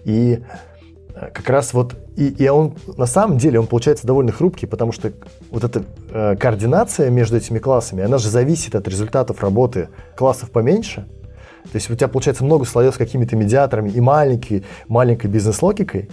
[0.07, 0.39] и
[1.15, 4.93] э, как раз вот, и, и он на самом деле, он получается довольно хрупкий, потому
[4.93, 5.11] что
[5.51, 11.05] вот эта э, координация между этими классами, она же зависит от результатов работы классов поменьше.
[11.63, 16.09] То есть у тебя получается много слоев с какими-то медиаторами и маленькой, маленькой бизнес-логикой,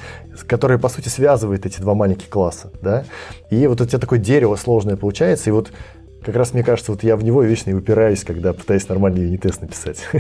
[0.49, 2.73] которая, по сути, связывает эти два маленьких класса.
[2.83, 3.05] Да?
[3.51, 5.71] И вот у тебя такое дерево сложное получается, и вот
[6.25, 9.61] как раз мне кажется, вот я в него вечно и упираюсь, когда пытаюсь нормальный юнит-тест
[9.61, 9.99] написать.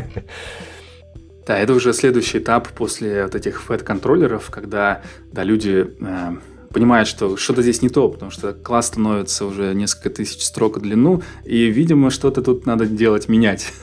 [1.46, 6.36] Да, это уже следующий этап после вот этих FED-контроллеров, когда да, люди э,
[6.74, 10.80] понимают, что что-то здесь не то, потому что класс становится уже несколько тысяч строк в
[10.80, 13.72] длину, и, видимо, что-то тут надо делать, менять.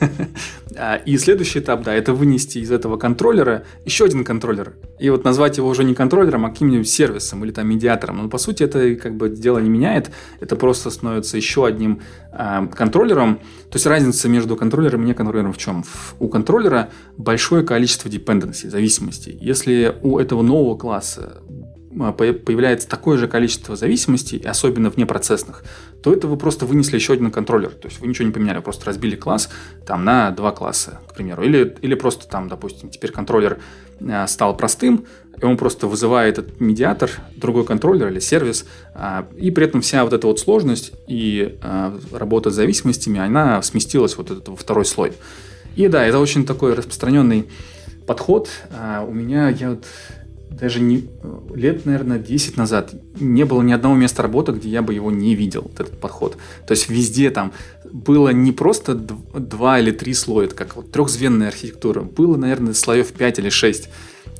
[0.74, 4.72] А, и следующий этап, да, это вынести из этого контроллера еще один контроллер.
[4.98, 8.22] И вот назвать его уже не контроллером, а каким-нибудь сервисом или там медиатором.
[8.22, 10.10] Но, по сути, это как бы дело не меняет.
[10.40, 12.00] Это просто становится еще одним
[12.32, 13.36] э, контроллером.
[13.70, 15.84] То есть разница между контроллером и не контроллером в чем?
[16.18, 19.36] У контроллера большое количество dependency, зависимостей.
[19.40, 21.61] Если у этого нового класса а,
[21.92, 25.62] появляется такое же количество зависимостей, особенно внепроцессных,
[26.02, 27.70] то это вы просто вынесли еще один контроллер.
[27.70, 29.50] То есть вы ничего не поменяли, просто разбили класс
[29.86, 31.42] там, на два класса, к примеру.
[31.42, 33.58] Или, или просто там, допустим, теперь контроллер
[34.00, 35.04] а, стал простым,
[35.40, 40.04] и он просто вызывает этот медиатор, другой контроллер или сервис, а, и при этом вся
[40.04, 41.58] вот эта вот сложность и
[42.10, 45.12] работа с зависимостями, она сместилась вот этот второй слой.
[45.76, 47.48] И да, это очень такой распространенный
[48.06, 48.48] подход.
[49.06, 49.86] У меня, я вот
[50.62, 51.08] даже не,
[51.56, 55.34] лет, наверное, 10 назад не было ни одного места работы, где я бы его не
[55.34, 56.36] видел, этот подход.
[56.68, 57.52] То есть везде там
[57.90, 63.08] было не просто два или три слоя, это как вот трехзвенная архитектура, было, наверное, слоев
[63.08, 63.88] 5 или 6.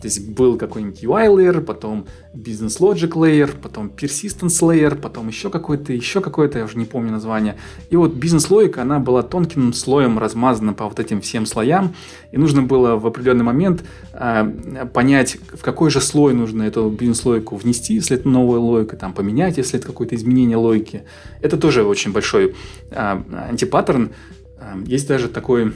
[0.02, 5.48] То есть был какой-нибудь UI layer, потом Business Logic layer, потом Persistence layer, потом еще
[5.48, 7.54] какой-то, еще какой-то, я уже не помню название.
[7.88, 11.94] И вот бизнес-логика, она была тонким слоем размазана по вот этим всем слоям,
[12.32, 17.54] и нужно было в определенный момент э, понять, в какой же слой нужно эту бизнес-логику
[17.54, 21.04] внести, если это новая логика, там, поменять, если это какое-то изменение логики.
[21.40, 22.56] Это тоже очень большой
[22.90, 24.10] э, антипаттерн.
[24.58, 25.72] Э, есть даже такой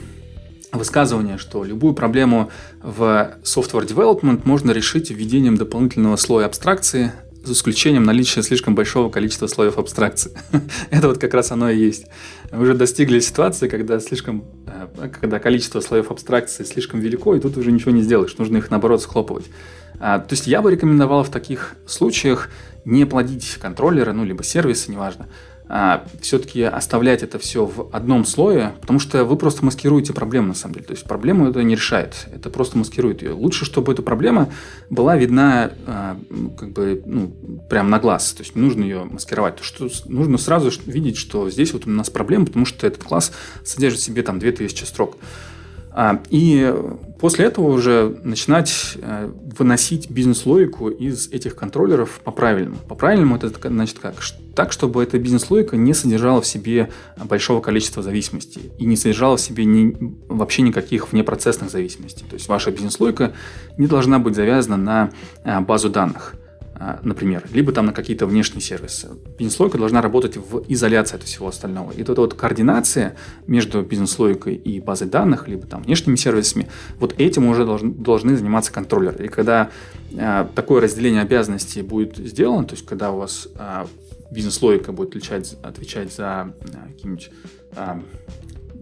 [0.71, 2.51] высказывание, что любую проблему
[2.81, 7.11] в software development можно решить введением дополнительного слоя абстракции,
[7.47, 10.31] за исключением наличия слишком большого количества слоев абстракции.
[10.89, 12.05] Это вот как раз оно и есть.
[12.51, 17.57] Мы уже достигли ситуации, когда слишком, э, когда количество слоев абстракции слишком велико, и тут
[17.57, 19.45] уже ничего не сделаешь, нужно их наоборот схлопывать.
[19.99, 22.49] А, то есть я бы рекомендовал в таких случаях
[22.85, 25.27] не плодить контроллеры, ну либо сервисы, неважно,
[25.69, 30.53] а, все-таки оставлять это все в одном слое, потому что вы просто маскируете проблему на
[30.53, 30.85] самом деле.
[30.85, 33.31] То есть проблему это не решает, это просто маскирует ее.
[33.31, 34.49] Лучше, чтобы эта проблема
[34.89, 36.17] была видна а,
[36.57, 37.33] как бы, ну,
[37.69, 38.33] прям на глаз.
[38.33, 39.57] То есть не нужно ее маскировать.
[39.57, 43.31] То, что нужно сразу видеть, что здесь вот у нас проблема, потому что этот класс
[43.63, 45.17] содержит в себе там 2000 строк.
[45.99, 46.71] А, и
[47.19, 52.77] после этого уже начинать э, выносить бизнес-логику из этих контроллеров по-правильному.
[52.87, 54.13] По-правильному это значит как?
[54.53, 56.91] Так, чтобы эта бизнес-логика не содержала в себе
[57.23, 62.25] большого количества зависимостей и не содержала в себе ни, вообще никаких внепроцессных зависимостей.
[62.29, 63.33] То есть ваша бизнес-логика
[63.79, 65.09] не должна быть завязана на
[65.43, 66.35] э, базу данных–
[67.03, 69.09] например, либо там на какие-то внешние сервисы.
[69.37, 71.91] Бизнес-логика должна работать в изоляции от всего остального.
[71.91, 73.15] И вот эта вот координация
[73.47, 76.67] между бизнес-логикой и базой данных, либо там внешними сервисами,
[76.99, 79.25] вот этим уже должны, должны заниматься контроллеры.
[79.25, 79.69] И когда
[80.17, 83.87] а, такое разделение обязанностей будет сделано, то есть когда у вас а,
[84.31, 86.53] бизнес-логика будет отвечать, отвечать за а,
[86.87, 87.31] какие-нибудь
[87.75, 88.01] а,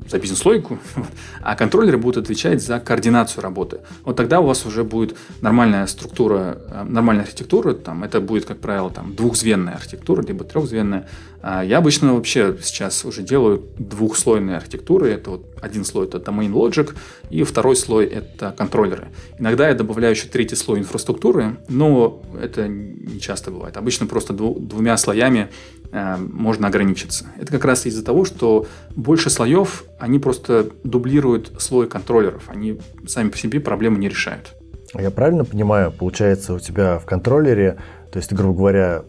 [0.09, 0.77] за бизнес-логику,
[1.41, 3.79] а контроллеры будут отвечать за координацию работы.
[4.03, 8.59] Вот тогда у вас уже будет нормальная структура, э, нормальная архитектура, там, это будет, как
[8.59, 11.07] правило, там, двухзвенная архитектура, либо трехзвенная.
[11.47, 15.11] А я обычно вообще сейчас уже делаю двухслойные архитектуры.
[15.11, 16.95] Это вот один слой это domain logic,
[17.29, 19.09] и второй слой это контроллеры.
[19.37, 23.77] Иногда я добавляю еще третий слой инфраструктуры, но это не часто бывает.
[23.77, 25.49] Обычно просто двумя слоями
[25.95, 27.27] Э, можно ограничиться.
[27.39, 32.43] Это как раз из-за того, что больше слоев, они просто дублируют слой контроллеров.
[32.47, 34.53] Они сами по себе проблемы не решают.
[34.93, 37.77] Я правильно понимаю, получается у тебя в контроллере,
[38.11, 39.05] то есть, грубо говоря,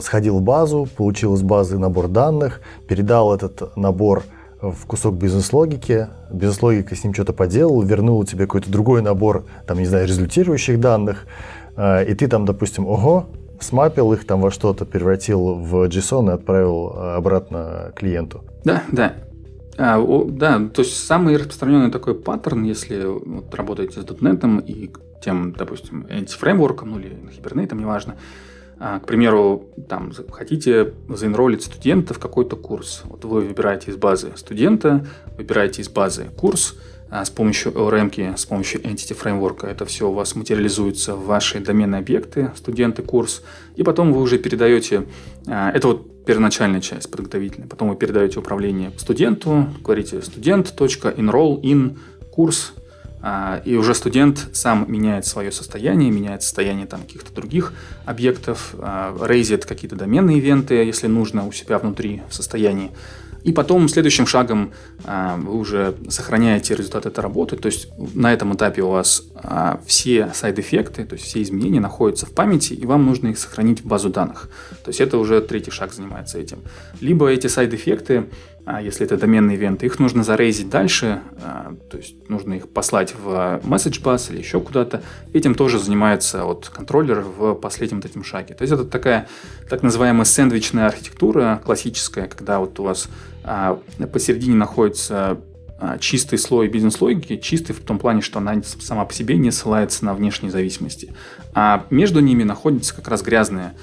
[0.00, 4.24] сходил в базу, получил из базы набор данных, передал этот набор
[4.62, 9.86] в кусок бизнес-логики, бизнес-логика с ним что-то поделал, вернул тебе какой-то другой набор, там, не
[9.86, 11.26] знаю, результирующих данных,
[11.76, 13.26] э, и ты там, допустим, ого,
[13.60, 18.44] смапил их там во что-то, превратил в JSON и отправил э, обратно клиенту.
[18.64, 19.14] Да, да.
[19.78, 24.92] А, о, да, то есть самый распространенный такой паттерн, если вот, работаете с .NET и
[25.24, 28.51] тем, допустим, anti-фреймворком, ну или Hibernate, неважно, а,
[28.82, 33.02] к примеру, там хотите заинролить студента в какой-то курс.
[33.04, 36.74] Вот вы выбираете из базы студента, выбираете из базы курс,
[37.08, 41.60] а с помощью ORM, с помощью Entity Framework это все у вас материализуется в ваши
[41.60, 43.42] доменные объекты, студенты, курс,
[43.76, 45.04] и потом вы уже передаете,
[45.46, 51.98] а, это вот первоначальная часть подготовительная, потом вы передаете управление студенту, говорите студент.enroll in
[52.32, 52.81] курс, а,
[53.64, 57.72] и уже студент сам меняет свое состояние, меняет состояние там каких-то других
[58.04, 62.90] объектов, рейзит какие-то доменные ивенты, если нужно, у себя внутри в состоянии.
[63.44, 64.72] И потом следующим шагом
[65.04, 67.56] а, вы уже сохраняете результат этой работы.
[67.56, 72.26] То есть на этом этапе у вас а, все сайд-эффекты, то есть все изменения находятся
[72.26, 74.48] в памяти, и вам нужно их сохранить в базу данных.
[74.84, 76.58] То есть это уже третий шаг занимается этим.
[77.00, 78.26] Либо эти сайд-эффекты
[78.61, 83.12] а если это доменный ивент, их нужно зарейзить дальше, а, то есть нужно их послать
[83.14, 85.02] в message bus или еще куда-то.
[85.32, 88.54] Этим тоже занимается вот контроллер в последнем вот этим шаге.
[88.54, 89.26] То есть это такая
[89.68, 93.08] так называемая сэндвичная архитектура классическая, когда вот у вас
[93.42, 93.80] а,
[94.12, 95.40] посередине находится
[95.98, 100.14] чистый слой бизнес-логики, чистый в том плане, что она сама по себе не ссылается на
[100.14, 101.12] внешние зависимости.
[101.54, 103.74] А между ними находится как раз грязная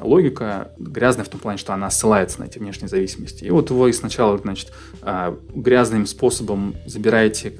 [0.00, 3.44] Логика грязная в том плане, что она ссылается на эти внешние зависимости.
[3.44, 4.72] И вот вы сначала, значит,
[5.02, 7.52] э, грязным способом забираете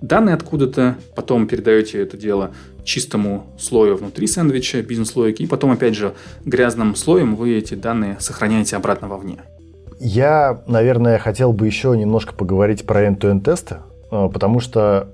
[0.00, 2.52] данные откуда-то, потом передаете это дело
[2.84, 8.76] чистому слою внутри сэндвича, бизнес-логики, и потом, опять же, грязным слоем вы эти данные сохраняете
[8.76, 9.38] обратно вовне.
[10.00, 13.76] Я, наверное, хотел бы еще немножко поговорить про end-to-end тесты,
[14.10, 15.12] э, потому что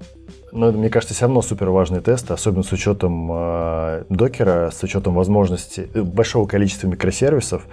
[0.52, 4.82] но это, мне кажется, все равно супер важный тест, особенно с учетом э, докера, с
[4.82, 7.66] учетом возможности э, большого количества микросервисов.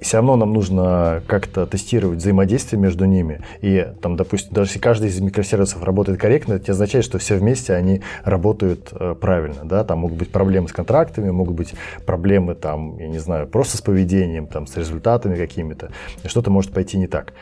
[0.00, 3.42] Все равно нам нужно как-то тестировать взаимодействие между ними.
[3.60, 7.74] И там, допустим, даже если каждый из микросервисов работает корректно, это означает, что все вместе
[7.74, 9.64] они работают э, правильно.
[9.64, 9.84] Да?
[9.84, 11.74] Там могут быть проблемы с контрактами, могут быть
[12.06, 15.90] проблемы, там, я не знаю, просто с поведением, там, с результатами какими-то.
[16.24, 17.32] Что-то может пойти не так.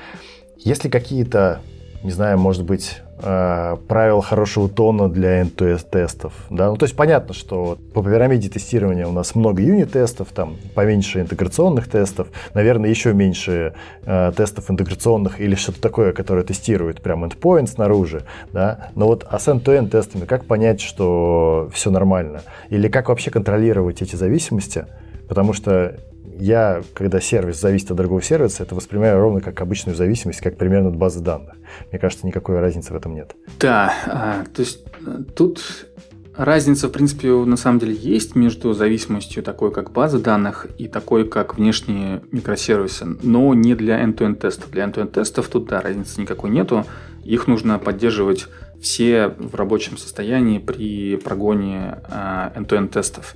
[0.57, 1.61] Если какие-то
[2.03, 6.33] не знаю, может быть, правил хорошего тона для end-to-end тестов.
[6.51, 6.71] Да?
[6.71, 11.89] Ну, то есть понятно, что по пирамиде тестирования у нас много юнит-тестов, там поменьше интеграционных
[11.89, 18.23] тестов, наверное, еще меньше э, тестов интеграционных или что-то такое, которое тестирует прям endpoint снаружи.
[18.53, 18.91] Да?
[18.95, 22.43] Но вот а с end-to-end тестами как понять, что все нормально?
[22.71, 24.87] Или как вообще контролировать эти зависимости?
[25.29, 25.99] Потому что
[26.39, 30.89] я, когда сервис зависит от другого сервиса, это воспринимаю ровно как обычную зависимость, как примерно
[30.89, 31.55] от базы данных.
[31.91, 33.35] Мне кажется, никакой разницы в этом нет.
[33.59, 35.89] Да, а, то есть э, тут
[36.37, 41.29] разница, в принципе, на самом деле есть между зависимостью такой, как база данных, и такой,
[41.29, 44.71] как внешние микросервисы, но не для end-to-end тестов.
[44.71, 46.87] Для end-to-end тестов тут, да, разницы никакой нету.
[47.25, 48.47] Их нужно поддерживать
[48.81, 53.35] все в рабочем состоянии при прогоне а, end-to-end тестов.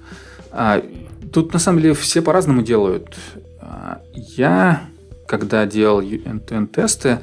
[1.33, 3.17] Тут на самом деле все по-разному делают.
[3.61, 4.83] А, я,
[5.27, 7.21] когда делал end-to-end тесты,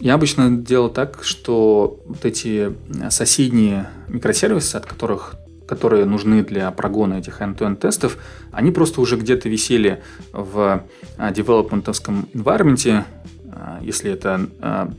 [0.00, 2.72] Я обычно делал так, что вот эти
[3.08, 5.36] соседние микросервисы, от которых
[5.68, 8.18] которые нужны для прогона этих end-to-end тестов,
[8.50, 10.02] они просто уже где-то висели
[10.32, 10.84] в
[11.18, 13.04] девелопментовском environment,
[13.52, 14.48] а, если, это,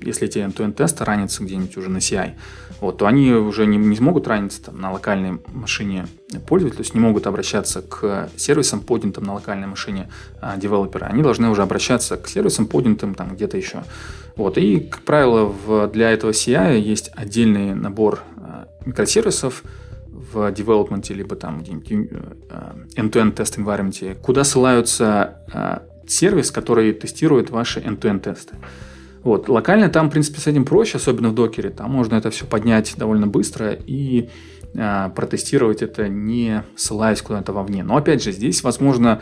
[0.01, 2.35] если эти end-to-end тесты ранятся где-нибудь уже на CI,
[2.81, 6.07] вот, то они уже не, не смогут раниться там, на локальной машине
[6.47, 10.09] пользователя, то есть не могут обращаться к сервисам, поднятым на локальной машине
[10.41, 11.05] а, девелопера.
[11.05, 13.83] Они должны уже обращаться к сервисам, поднятым там где-то еще.
[14.35, 19.63] Вот, и, как правило, в, для этого CI есть отдельный набор а, микросервисов,
[20.31, 21.91] в девелопменте, либо там где-нибудь
[22.95, 28.55] end-to-end тест environment, куда ссылаются сервис, который тестирует ваши end-to-end тесты.
[29.23, 29.47] Вот.
[29.47, 31.69] Локально там, в принципе, с этим проще, особенно в докере.
[31.69, 34.29] Там можно это все поднять довольно быстро и
[34.73, 37.83] э, протестировать это, не ссылаясь куда-то вовне.
[37.83, 39.21] Но опять же, здесь, возможно,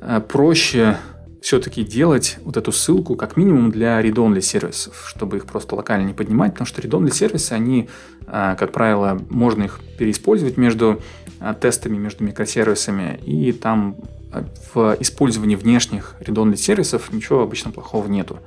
[0.00, 0.98] э, проще
[1.40, 6.14] все-таки делать вот эту ссылку как минимум для read-only сервисов, чтобы их просто локально не
[6.14, 7.88] поднимать, потому что read-only сервисы, они,
[8.26, 11.00] э, как правило, можно их переиспользовать между
[11.40, 13.96] э, тестами, между микросервисами, и там
[14.74, 18.40] в использовании внешних редонных сервисов ничего обычно плохого нету.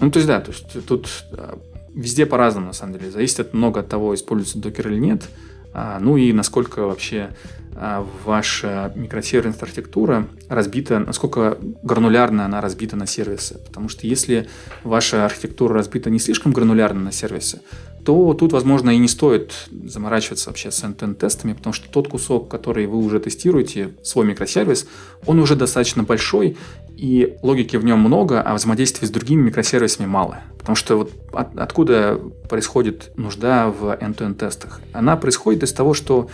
[0.00, 1.08] Ну, то есть, да, то есть тут
[1.94, 3.10] везде по-разному, на самом деле.
[3.10, 5.28] Зависит от много от того, используется докер или нет.
[5.72, 7.30] А, ну и насколько вообще
[7.76, 13.58] а, ваша микросервисная архитектура разбита, насколько гранулярно она разбита на сервисы.
[13.58, 14.48] Потому что если
[14.82, 17.60] ваша архитектура разбита не слишком гранулярно на сервисы,
[18.04, 22.48] то тут, возможно, и не стоит заморачиваться вообще с end тестами потому что тот кусок,
[22.48, 24.86] который вы уже тестируете, свой микросервис,
[25.26, 26.56] он уже достаточно большой,
[26.96, 30.40] и логики в нем много, а взаимодействия с другими микросервисами мало.
[30.58, 34.80] Потому что вот от, откуда происходит нужда в end-to-end тестах?
[34.92, 36.28] Она происходит из того, что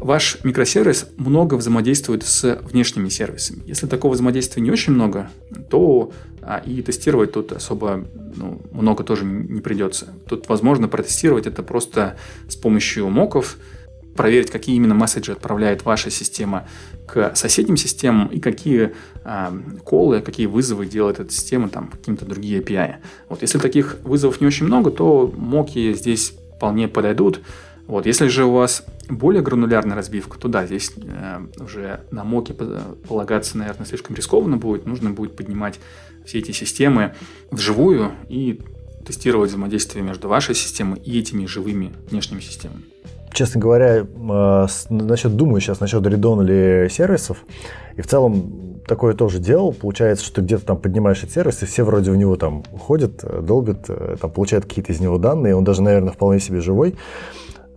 [0.00, 3.62] ваш микросервис много взаимодействует с внешними сервисами.
[3.66, 5.30] Если такого взаимодействия не очень много,
[5.68, 10.08] то а, и тестировать тут особо ну, много тоже не придется.
[10.28, 12.16] Тут возможно протестировать это просто
[12.48, 13.56] с помощью моков,
[14.16, 16.66] проверить, какие именно месседжи отправляет ваша система
[17.06, 18.92] к соседним системам и какие
[19.24, 19.48] э,
[19.84, 22.96] колы, какие вызовы делает эта система там каким-то другие API.
[23.28, 27.40] Вот если таких вызовов не очень много, то моки здесь вполне подойдут.
[27.90, 32.54] Вот, если же у вас более гранулярная разбивка, то да, здесь э, уже на моке
[32.54, 34.86] полагаться, наверное, слишком рискованно будет.
[34.86, 35.80] Нужно будет поднимать
[36.24, 37.14] все эти системы
[37.50, 38.60] вживую и
[39.04, 42.82] тестировать взаимодействие между вашей системой и этими живыми внешними системами.
[43.32, 47.38] Честно говоря, э, насчет, думаю сейчас насчет редон или сервисов,
[47.96, 49.72] и в целом такое тоже делал.
[49.72, 53.24] Получается, что ты где-то там поднимаешь этот сервис, и все вроде в него там ходят,
[53.24, 56.94] э, долбят, там получают какие-то из него данные, он даже, наверное, вполне себе живой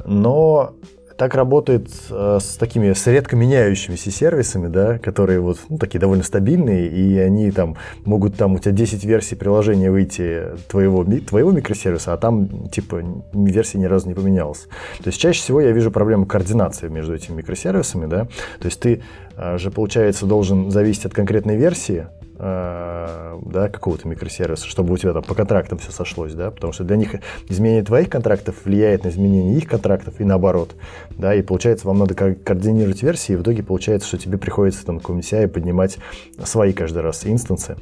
[0.06, 0.74] но
[1.18, 6.24] так работает э, с такими с редко меняющимися сервисами, да, которые вот ну, такие довольно
[6.24, 12.14] стабильные, и они там могут там у тебя 10 версий приложения выйти твоего, твоего микросервиса,
[12.14, 14.68] а там типа версия ни разу не поменялась.
[14.97, 18.26] То есть чаще всего я вижу проблему координации между этими микросервисами, да,
[18.60, 19.01] то есть ты
[19.38, 22.08] э, же, получается, должен зависеть от конкретной версии,
[22.44, 26.98] да, какого-то микросервиса, чтобы у тебя там по контрактам все сошлось, да, потому что для
[26.98, 27.16] них
[27.48, 30.76] изменение твоих контрактов влияет на изменение их контрактов и наоборот,
[31.12, 35.00] да, и получается вам надо координировать версии, и в итоге получается, что тебе приходится там
[35.00, 36.00] какой-нибудь CI поднимать
[36.44, 37.78] свои каждый раз инстансы,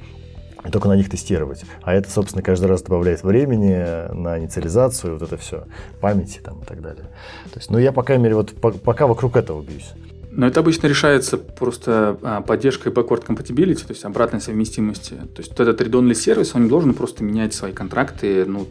[0.64, 1.64] и только на них тестировать.
[1.82, 5.64] А это, собственно, каждый раз добавляет времени на инициализацию, вот это все,
[6.01, 7.05] памяти там и так далее.
[7.51, 8.53] То есть, ну, я, по крайней мере, вот
[8.84, 9.93] пока вокруг этого бьюсь.
[10.34, 15.13] Но это обычно решается просто а, поддержкой backward compatibility, то есть обратной совместимости.
[15.13, 18.65] То есть вот этот редонный сервис, он не должен просто менять свои контракты ну,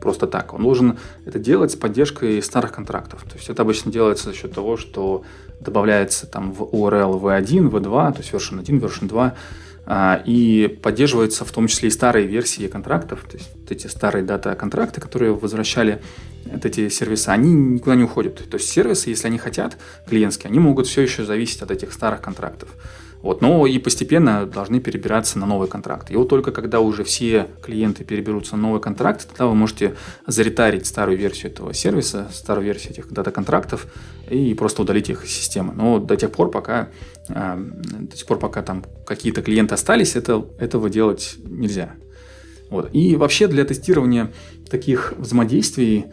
[0.00, 0.54] просто так.
[0.54, 3.22] Он должен это делать с поддержкой старых контрактов.
[3.30, 5.22] То есть это обычно делается за счет того, что
[5.60, 9.34] добавляется там в URL v1, v2, то есть version 1, version 2,
[9.86, 14.22] а, и поддерживаются в том числе и старые версии контрактов, то есть вот эти старые
[14.22, 16.02] дата-контракты, которые возвращали
[16.52, 18.48] вот эти сервисы, они никуда не уходят.
[18.48, 19.76] То есть сервисы, если они хотят,
[20.06, 22.68] клиентские, они могут все еще зависеть от этих старых контрактов.
[23.20, 26.10] Вот, но и постепенно должны перебираться на новый контракт.
[26.10, 29.96] И вот только когда уже все клиенты переберутся на новый контракт, тогда вы можете
[30.26, 33.88] заретарить старую версию этого сервиса, старую версию этих дата-контрактов
[34.30, 35.72] и просто удалить их из системы.
[35.74, 36.90] Но до тех пор, пока,
[37.28, 37.56] э,
[38.00, 41.94] до тех пор, пока там какие-то клиенты остались, это, этого делать нельзя.
[42.70, 42.90] Вот.
[42.92, 44.30] И вообще для тестирования
[44.70, 46.06] таких взаимодействий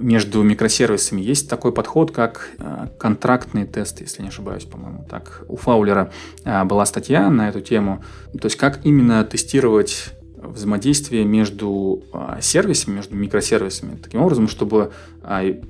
[0.00, 5.04] между микросервисами есть такой подход, как э, контрактные тесты, если не ошибаюсь, по-моему.
[5.08, 6.12] Так, у Фаулера
[6.44, 8.02] э, была статья на эту тему.
[8.32, 14.92] То есть, как именно тестировать взаимодействие между э, сервисами, между микросервисами, таким образом, чтобы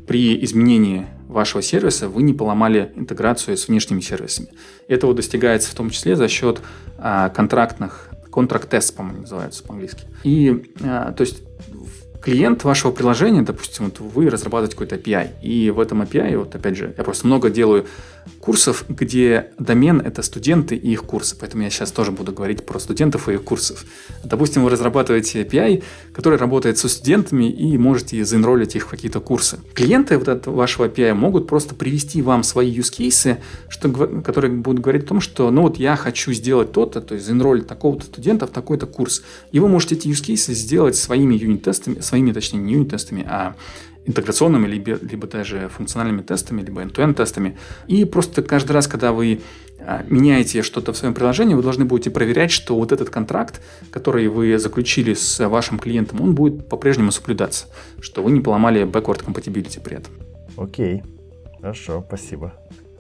[0.07, 4.49] при изменении вашего сервиса вы не поломали интеграцию с внешними сервисами.
[4.89, 6.61] Это вот достигается в том числе за счет
[6.97, 10.05] контрактных Contract Test, по-моему, называется по-английски.
[10.25, 11.43] И, то есть,
[12.23, 16.77] клиент вашего приложения, допустим, вот вы разрабатываете какой-то API, и в этом API, вот опять
[16.77, 17.87] же, я просто много делаю
[18.41, 22.79] курсов, где домен— это студенты и их курсы, поэтому я сейчас тоже буду говорить про
[22.79, 23.85] студентов и их курсов.
[24.25, 29.59] Допустим, вы разрабатываете API, который работает со студентами, и можете заинролить их в какие-то курсы.
[29.75, 33.91] Клиенты вот этого вашего API могут просто привести вам свои use cases, что,
[34.23, 37.67] которые будут говорить о том, что, ну вот я хочу сделать то-то, то есть заинролить
[37.67, 39.23] такого-то студента в такой-то курс.
[39.53, 43.55] И вы можете эти use cases сделать своими юнит-тестами, своими, точнее, не юнит-тестами, а
[44.07, 47.57] интеграционными, либо, либо даже функциональными тестами, либо end-to-end тестами.
[47.87, 49.41] И просто каждый раз, когда вы
[49.81, 54.29] а, меняете что-то в своем приложении, вы должны будете проверять, что вот этот контракт, который
[54.29, 57.67] вы заключили с вашим клиентом, он будет по-прежнему соблюдаться,
[58.01, 60.13] что вы не поломали backward compatibility при этом.
[60.57, 61.03] Окей,
[61.61, 62.53] хорошо, спасибо.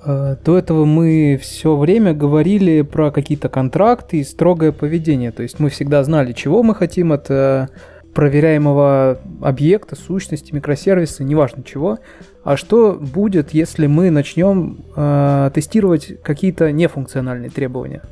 [0.04, 5.30] А, до этого мы все время говорили про какие-то контракты и строгое поведение.
[5.30, 7.68] То есть мы всегда знали, чего мы хотим от э,
[8.14, 11.98] проверяемого объекта, сущности, микросервиса, неважно чего.
[12.44, 18.02] А что будет, если мы начнем э, тестировать какие-то нефункциональные требования?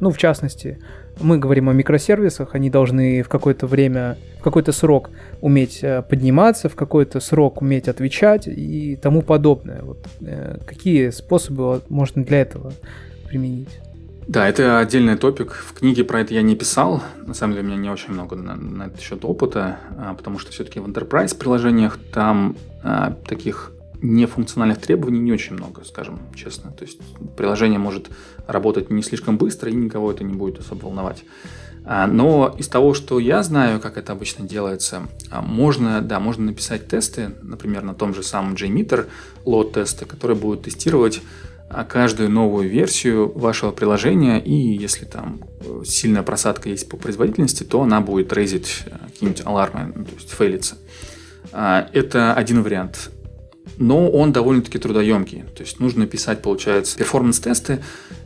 [0.00, 0.78] Ну, в частности,
[1.20, 6.68] мы говорим о микросервисах, они должны в какое-то время, в какой-то срок уметь э, подниматься,
[6.68, 9.82] в какой-то срок уметь отвечать и тому подобное.
[9.82, 12.72] Вот, э, какие способы можно для этого
[13.28, 13.80] применить?
[14.28, 15.54] Да, это отдельный топик.
[15.54, 17.02] В книге про это я не писал.
[17.24, 20.38] На самом деле у меня не очень много на, на этот счет опыта, а, потому
[20.38, 23.72] что все-таки в Enterprise приложениях там а, таких
[24.02, 26.70] нефункциональных требований не очень много, скажем честно.
[26.72, 26.98] То есть
[27.38, 28.10] приложение может
[28.46, 31.24] работать не слишком быстро, и никого это не будет особо волновать.
[31.86, 36.44] А, но из того, что я знаю, как это обычно делается, а, можно, да, можно
[36.44, 39.06] написать тесты, например, на том же самом JMeter,
[39.46, 41.22] лот-тесты, которые будут тестировать
[41.84, 47.82] каждую новую версию вашего приложения, и если там э, сильная просадка есть по производительности, то
[47.82, 50.76] она будет рейзить э, какие-нибудь алармы, ну, то есть фейлиться.
[51.52, 53.10] А, это один вариант
[53.78, 55.44] но он довольно-таки трудоемкий.
[55.54, 57.80] То есть нужно писать, получается, перформанс-тесты.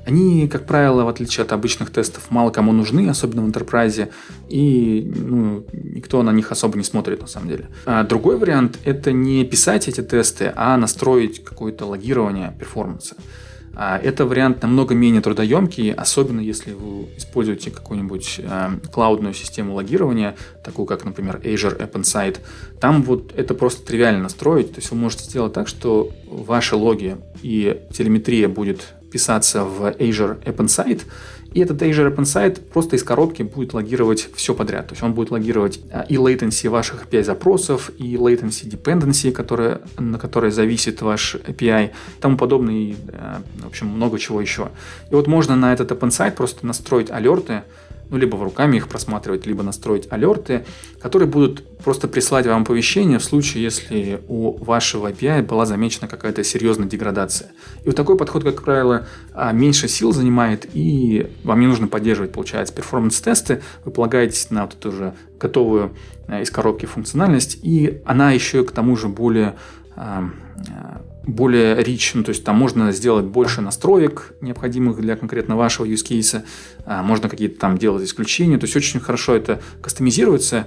[0.06, 4.10] Они, как правило, в отличие от обычных тестов, мало кому нужны, особенно в enterprise,
[4.48, 7.68] и ну, никто на них особо не смотрит на самом деле.
[7.86, 13.16] А другой вариант– это не писать эти тесты, а настроить какое-то логирование перформанса.
[13.74, 20.36] А, это вариант намного менее трудоемкий, особенно если вы используете какую-нибудь э, клаудную систему логирования,
[20.62, 22.40] такую как, например, Azure App Insight.
[22.80, 24.74] Там вот это просто тривиально настроить.
[24.74, 30.42] То есть вы можете сделать так, что ваши логи и телеметрия будет писаться в Azure
[30.44, 31.02] App Insight,
[31.54, 34.88] и этот Azure App Insight просто из коробки будет логировать все подряд.
[34.88, 40.18] То есть он будет логировать а, и latency ваших API-запросов, и latency dependency, которые, на
[40.18, 44.70] которые зависит ваш API, и тому подобное, и, а, в общем, много чего еще.
[45.10, 47.62] И вот можно на этот App Insight просто настроить алерты,
[48.12, 50.66] ну, либо в руками их просматривать, либо настроить алерты,
[51.00, 56.44] которые будут просто прислать вам оповещение в случае, если у вашего API была замечена какая-то
[56.44, 57.52] серьезная деградация.
[57.84, 62.32] И вот такой подход, как правило, а, меньше сил занимает, и вам не нужно поддерживать,
[62.32, 65.92] получается, перформанс-тесты, вы полагаетесь на вот эту уже готовую
[66.28, 69.54] а, из коробки функциональность, и она еще к тому же более
[69.96, 70.28] а,
[71.24, 76.04] более rich, ну, то есть там можно сделать больше настроек, необходимых для конкретно вашего use
[76.08, 76.42] case,
[76.84, 80.66] а, можно какие-то там делать исключения, то есть очень хорошо это кастомизируется,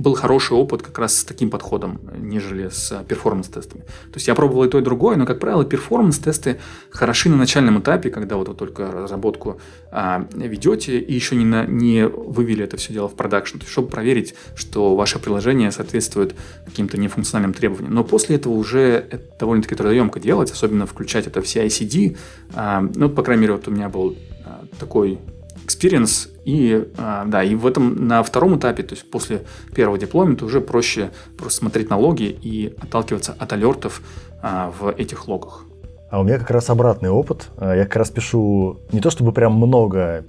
[0.00, 3.82] был хороший опыт как раз с таким подходом, нежели с перформанс-тестами.
[3.82, 6.58] То есть я пробовал и то, и другое, но, как правило, перформанс-тесты
[6.90, 11.66] хороши на начальном этапе, когда вот вы только разработку а, ведете и еще не, на,
[11.66, 16.34] не вывели это все дело в продакшн, чтобы проверить, что ваше приложение соответствует
[16.64, 17.92] каким-то нефункциональным требованиям.
[17.92, 22.16] Но после этого уже это довольно-таки трудоемко делать, особенно включать это в CI-CD.
[22.54, 25.18] А, ну, по крайней мере, вот у меня был а, такой
[25.66, 26.28] experience.
[26.50, 29.42] И, а, да, и в этом на втором этапе, то есть после
[29.72, 34.02] первого дипломента уже проще просто смотреть на логи и отталкиваться от алертов
[34.42, 35.64] а, в этих логах.
[36.10, 37.50] А у меня как раз обратный опыт.
[37.56, 40.24] А, я как раз пишу не то чтобы прям много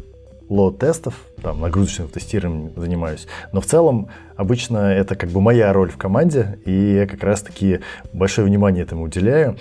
[0.47, 5.97] лоад-тестов, там, нагрузочным тестированием занимаюсь, но в целом обычно это как бы моя роль в
[5.97, 7.80] команде, и я как раз-таки
[8.13, 9.57] большое внимание этому уделяю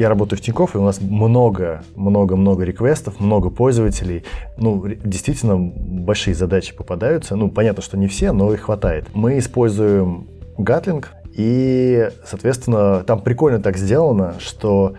[0.00, 4.24] я работаю в Тинькофф, и у нас много, много, много реквестов, много пользователей.
[4.56, 7.34] Ну, действительно, большие задачи попадаются.
[7.34, 9.06] Ну, понятно, что не все, но их хватает.
[9.12, 14.94] Мы используем Gatling, и, соответственно, там прикольно так сделано, что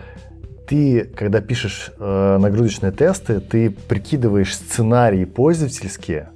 [0.68, 6.28] ты, когда пишешь э, нагрузочные тесты, ты прикидываешь сценарии пользовательские,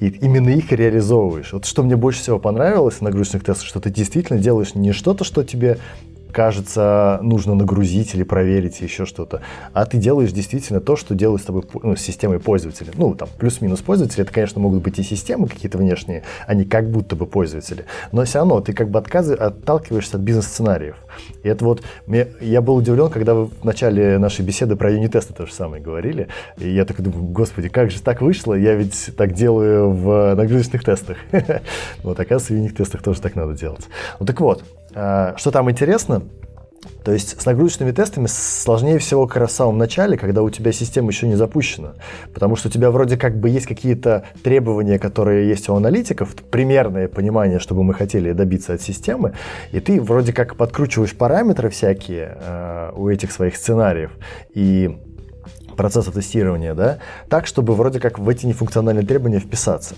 [0.00, 1.52] и именно их реализовываешь.
[1.52, 5.24] Вот что мне больше всего понравилось в нагрузочных тестах, что ты действительно делаешь не что-то,
[5.24, 5.78] что тебе
[6.32, 9.40] кажется, нужно нагрузить или проверить еще что-то.
[9.72, 12.92] А ты делаешь действительно то, что делают с тобой ну, с системой пользователя.
[12.96, 17.16] Ну, там, плюс-минус пользователи, это, конечно, могут быть и системы какие-то внешние, не как будто
[17.16, 17.84] бы пользователи.
[18.12, 20.96] Но все равно ты как бы отказы, отталкиваешься от бизнес-сценариев.
[21.42, 25.34] И это вот, мне, я был удивлен, когда вы в начале нашей беседы про юнит-тесты
[25.34, 26.28] то же самое говорили.
[26.58, 28.54] И я так думаю, господи, как же так вышло?
[28.54, 31.16] Я ведь так делаю в нагрузочных тестах.
[32.02, 33.86] Вот, оказывается, в юнит-тестах тоже так надо делать.
[34.20, 36.22] Ну так вот, что там интересно?
[37.04, 40.72] То есть с нагрузочными тестами сложнее всего как раз в самом начале, когда у тебя
[40.72, 41.94] система еще не запущена.
[42.34, 47.08] Потому что у тебя вроде как бы есть какие-то требования, которые есть у аналитиков, примерное
[47.08, 49.32] понимание, чтобы мы хотели добиться от системы,
[49.72, 54.10] и ты вроде как подкручиваешь параметры всякие э, у этих своих сценариев,
[54.54, 54.98] и
[55.78, 56.98] процесса тестирования, да,
[57.30, 59.94] так, чтобы вроде как в эти нефункциональные требования вписаться.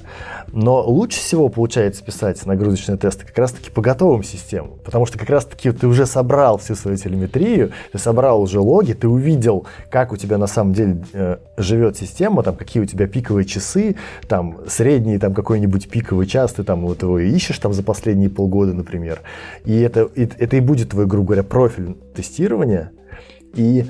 [0.52, 5.30] Но лучше всего получается писать нагрузочные тесты как раз-таки по готовым системам, потому что как
[5.30, 10.16] раз-таки ты уже собрал всю свою телеметрию, ты собрал уже логи, ты увидел, как у
[10.16, 13.96] тебя на самом деле э, живет система, там, какие у тебя пиковые часы,
[14.28, 18.74] там, средний там какой-нибудь пиковый час, ты там вот его ищешь там за последние полгода,
[18.74, 19.20] например.
[19.64, 22.92] И это, и, это и будет твой, грубо говоря, профиль тестирования,
[23.54, 23.86] и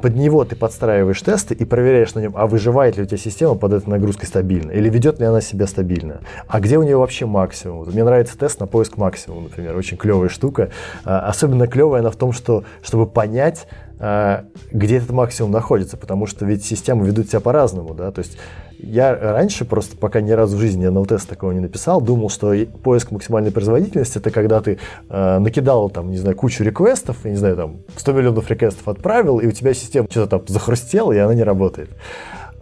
[0.00, 3.54] под него ты подстраиваешь тесты и проверяешь на нем, а выживает ли у тебя система
[3.54, 7.26] под этой нагрузкой стабильно, или ведет ли она себя стабильно, а где у нее вообще
[7.26, 7.86] максимум.
[7.88, 10.70] Мне нравится тест на поиск максимума, например, очень клевая штука.
[11.04, 13.66] А, особенно клевая она в том, что чтобы понять,
[13.98, 18.38] а, где этот максимум находится, потому что ведь системы ведут себя по-разному, да, то есть
[18.78, 23.10] я раньше просто, пока ни разу в жизни теста такого не написал, думал, что поиск
[23.10, 27.56] максимальной производительности это когда ты э, накидал там, не знаю, кучу реквестов, я не знаю,
[27.56, 31.42] там 100 миллионов реквестов отправил, и у тебя система что-то там захрустела, и она не
[31.42, 31.90] работает.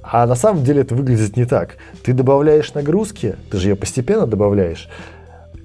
[0.02, 1.76] А на самом деле это выглядит не так.
[2.02, 4.88] Ты добавляешь нагрузки, ты же ее постепенно добавляешь,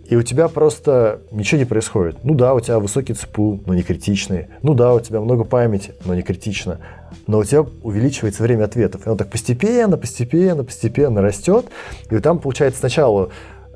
[0.10, 2.18] и у тебя просто ничего не происходит.
[2.24, 4.48] Ну да, у тебя высокий ЦПУ, но не критичный.
[4.64, 6.80] Ну да, у тебя много памяти, но не критично.
[7.28, 9.06] Но у тебя увеличивается время ответов.
[9.06, 11.68] И он так постепенно, постепенно, постепенно растет.
[12.10, 13.30] И там получается сначала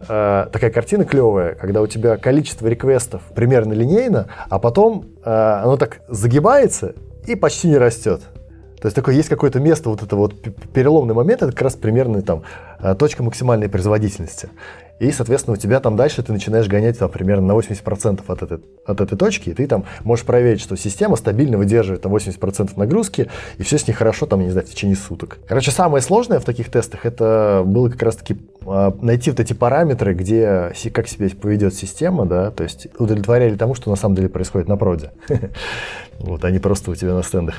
[0.07, 5.77] э, такая картина клевая, когда у тебя количество реквестов примерно линейно, а потом э, оно
[5.77, 6.95] так загибается
[7.27, 8.21] и почти не растет.
[8.83, 10.35] То есть такое есть какое-то место, вот это вот
[10.73, 12.43] переломный момент, это как раз примерно там
[12.81, 14.49] э, точка максимальной производительности.
[14.99, 18.59] И, соответственно, у тебя там дальше ты начинаешь гонять там, примерно на 80% от этой,
[18.85, 23.29] от этой точки, и ты там можешь проверить, что система стабильно выдерживает там 80% нагрузки,
[23.57, 25.37] и все с ней хорошо, там, не знаю, в течение суток.
[25.47, 30.13] Короче, самое сложное в таких тестах, это было как раз-таки а, найти вот эти параметры,
[30.13, 34.67] где, как себя поведет система, да, то есть удовлетворяли тому, что на самом деле происходит
[34.67, 35.11] на проде.
[36.19, 37.55] Вот, а не просто у тебя на стендах.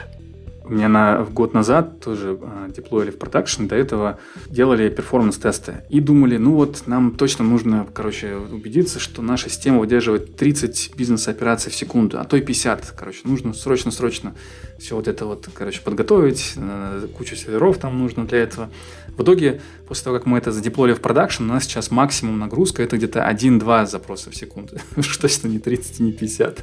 [0.67, 5.85] У меня на, год назад тоже э, деплоили в продакшн, до этого делали перформанс-тесты.
[5.91, 11.71] И думали, ну вот нам точно нужно, короче, убедиться, что наша система выдерживает 30 бизнес-операций
[11.71, 12.95] в секунду, а то и 50.
[12.97, 14.35] Короче, нужно срочно-срочно
[14.79, 16.55] все вот это вот, короче, подготовить.
[16.57, 18.71] Э, кучу серверов там нужно для этого.
[19.19, 22.83] В итоге, после того, как мы это задеплоили в продакшн, у нас сейчас максимум нагрузка
[22.83, 24.79] это где-то 1-2 запроса в секунду.
[25.03, 26.57] Что точно не 30 не 50.
[26.57, 26.63] То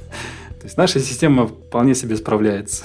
[0.64, 2.84] есть наша система вполне себе справляется.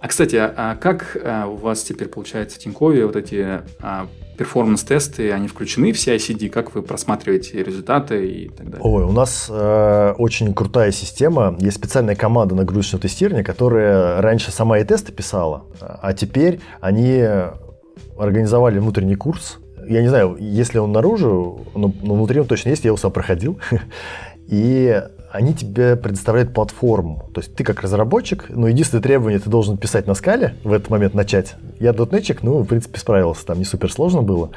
[0.00, 4.06] А, кстати, а, а как а, у вас теперь получается в Тинькове вот эти а,
[4.38, 6.48] перформанс-тесты, они включены в CI-CD?
[6.48, 8.80] Как вы просматриваете результаты и так далее?
[8.82, 11.54] Ой, у нас э, очень крутая система.
[11.58, 17.22] Есть специальная команда нагрузочного тестирования, которая раньше сама и тесты писала, а теперь они
[18.18, 19.58] организовали внутренний курс.
[19.86, 23.12] Я не знаю, если он наружу, но, но внутри он точно есть, я его сам
[23.12, 23.60] проходил.
[24.46, 25.02] И
[25.32, 27.28] они тебе предоставляют платформу.
[27.32, 30.90] То есть ты как разработчик, но единственное требование, ты должен писать на скале, в этот
[30.90, 31.54] момент начать.
[31.78, 34.50] Я дотнетчик, ну, в принципе, справился, там не супер сложно было.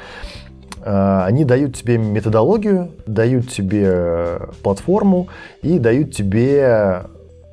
[0.82, 5.28] А, они дают тебе методологию, дают тебе платформу
[5.62, 7.04] и дают тебе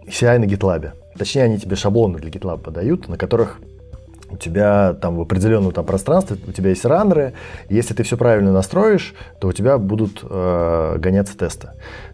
[0.07, 0.91] CI на GitLab.
[1.17, 3.59] Точнее, они тебе шаблоны для GitLab подают, на которых
[4.31, 7.33] у тебя там в определенном там пространстве, у тебя есть раннеры,
[7.69, 11.69] если ты все правильно настроишь, то у тебя будут э, гоняться тесты.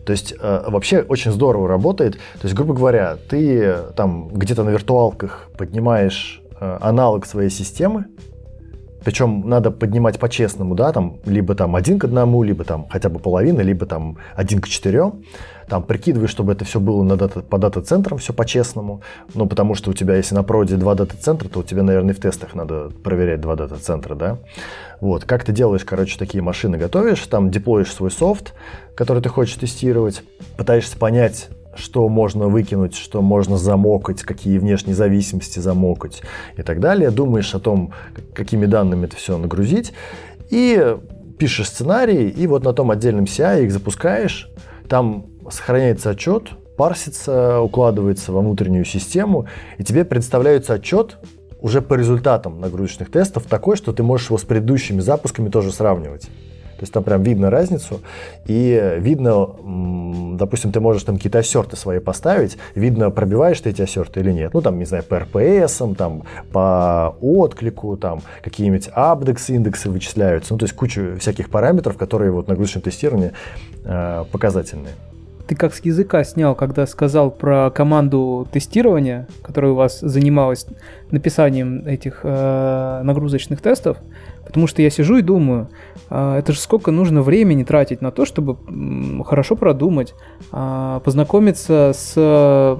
[0.05, 2.15] То есть э, вообще очень здорово работает.
[2.15, 8.05] То есть, грубо говоря, ты там где-то на виртуалках поднимаешь э, аналог своей системы,
[9.07, 13.19] причем надо поднимать по-честному, да, там, либо там один к одному, либо там хотя бы
[13.19, 15.23] половина, либо там один к четырем.
[15.69, 19.01] Там прикидываешь, чтобы это все было на дата, по дата-центрам, все по-честному.
[19.33, 22.19] Ну, потому что у тебя, если на проде два дата-центра, то у тебя, наверное, в
[22.19, 24.39] тестах надо проверять два дата-центра, да.
[24.99, 28.55] Вот, как ты делаешь, короче, такие машины готовишь, там деплоишь свой софт,
[28.93, 30.21] который ты хочешь тестировать,
[30.57, 31.47] пытаешься понять,
[31.77, 36.21] что можно выкинуть, что можно замокать, какие внешние зависимости замокать
[36.57, 37.11] и так далее.
[37.11, 37.93] Думаешь о том,
[38.33, 39.93] какими данными это все нагрузить.
[40.49, 40.97] И
[41.37, 44.49] пишешь сценарий, и вот на том отдельном CI их запускаешь.
[44.89, 49.47] Там сохраняется отчет, парсится, укладывается во внутреннюю систему,
[49.77, 51.17] и тебе представляется отчет
[51.59, 56.27] уже по результатам нагрузочных тестов такой, что ты можешь его с предыдущими запусками тоже сравнивать.
[56.77, 58.01] То есть там прям видно разницу,
[58.45, 59.49] и видно,
[60.37, 64.53] допустим, ты можешь там какие-то ассерты свои поставить, видно, пробиваешь ты эти ассерты или нет.
[64.53, 70.53] Ну, там, не знаю, по RPS, там, по отклику, там, какие-нибудь абдексы, индексы вычисляются.
[70.53, 73.31] Ну, то есть куча всяких параметров, которые вот на нагрузочном тестировании
[73.83, 74.93] э, показательные
[75.47, 80.65] ты как с языка снял, когда сказал про команду тестирования, которая у вас занималась
[81.09, 83.97] написанием этих э, нагрузочных тестов,
[84.45, 85.69] потому что я сижу и думаю,
[86.09, 88.57] а, это же сколько нужно времени тратить на то, чтобы
[89.23, 90.13] хорошо продумать,
[90.51, 92.79] а, познакомиться с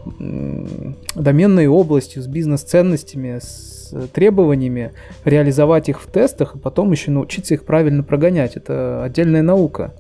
[1.15, 4.93] доменной областью, с бизнес-ценностями, с требованиями,
[5.23, 8.55] реализовать их в тестах, и потом еще научиться их правильно прогонять.
[8.55, 9.93] Это отдельная наука.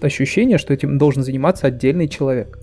[0.00, 2.58] Ощущение, что этим должен заниматься отдельный человек.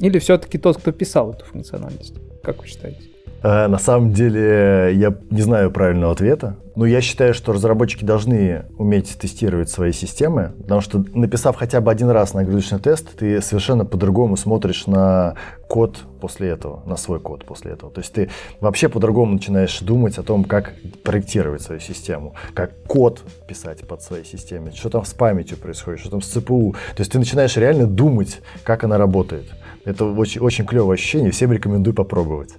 [0.00, 2.14] Или все-таки тот, кто писал эту функциональность?
[2.42, 3.13] Как вы считаете?
[3.44, 6.56] Э, на самом деле, я не знаю правильного ответа.
[6.76, 11.92] Но я считаю, что разработчики должны уметь тестировать свои системы, потому что написав хотя бы
[11.92, 15.36] один раз нагрузочный тест, ты совершенно по-другому смотришь на
[15.68, 17.92] код после этого, на свой код после этого.
[17.92, 18.28] То есть ты
[18.60, 20.72] вообще по-другому начинаешь думать о том, как
[21.04, 26.10] проектировать свою систему, как код писать под своей системе, что там с памятью происходит, что
[26.10, 26.74] там с ЦПУ.
[26.96, 29.44] То есть ты начинаешь реально думать, как она работает.
[29.84, 32.50] Это очень, очень клевое ощущение, всем рекомендую попробовать.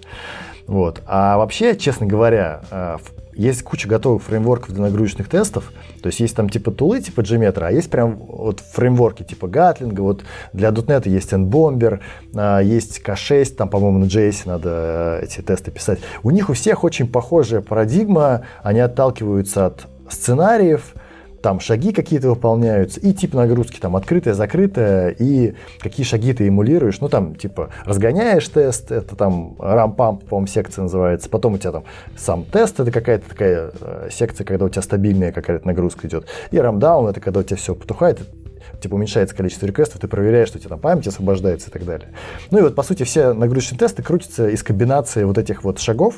[0.68, 1.02] Вот.
[1.06, 2.98] А вообще, честно говоря, э,
[3.36, 5.72] есть куча готовых фреймворков для нагрузочных тестов.
[6.02, 10.00] То есть есть там типа тулы, типа Gmetra, а есть прям вот фреймворки типа Gatling.
[10.00, 12.00] Вот для .NET есть NBomber,
[12.36, 16.00] а, есть K6, там, по-моему, на JS надо э, эти тесты писать.
[16.24, 18.44] У них у всех очень похожая парадигма.
[18.64, 20.94] Они отталкиваются от сценариев,
[21.46, 27.00] там шаги какие-то выполняются, и тип нагрузки, там, открытая, закрытая, и какие шаги ты эмулируешь,
[27.02, 31.84] ну, там, типа, разгоняешь тест, это там рампамп, по-моему, секция называется, потом у тебя там
[32.18, 36.58] сам тест, это какая-то такая э, секция, когда у тебя стабильная какая-то нагрузка идет, и
[36.58, 38.22] рамдаун, это когда у тебя все потухает,
[38.82, 42.10] типа уменьшается количество реквестов, ты проверяешь, что у тебя там память освобождается и так далее.
[42.50, 46.16] Ну и вот, по сути, все нагрузочные тесты крутятся из комбинации вот этих вот шагов,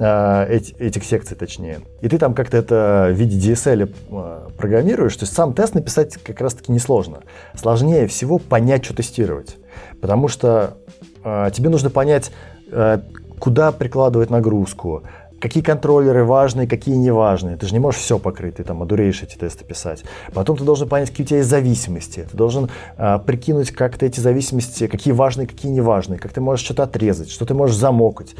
[0.00, 1.80] эти, этих секций точнее.
[2.00, 6.14] И ты там как-то это в виде DSL э, программируешь, то есть сам тест написать
[6.14, 7.20] как раз-таки несложно.
[7.54, 9.56] Сложнее всего понять, что тестировать.
[10.00, 10.78] Потому что
[11.22, 12.32] э, тебе нужно понять,
[12.70, 13.00] э,
[13.38, 15.02] куда прикладывать нагрузку,
[15.40, 17.56] какие контроллеры важные, какие не важные.
[17.56, 20.04] Ты же не можешь все покрыть, ты там одуреешь эти тесты писать.
[20.32, 22.26] Потом ты должен понять, какие у тебя есть зависимости.
[22.30, 26.40] Ты должен а, прикинуть, как ты эти зависимости, какие важные, какие не важные, как ты
[26.40, 28.34] можешь что-то отрезать, что ты можешь замокать.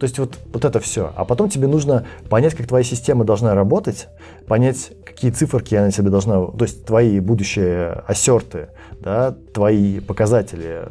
[0.00, 1.12] То есть вот, вот это все.
[1.14, 4.08] А потом тебе нужно понять, как твоя система должна работать,
[4.48, 10.84] понять, какие циферки она тебе должна, то есть твои будущие ассерты, да, твои показатели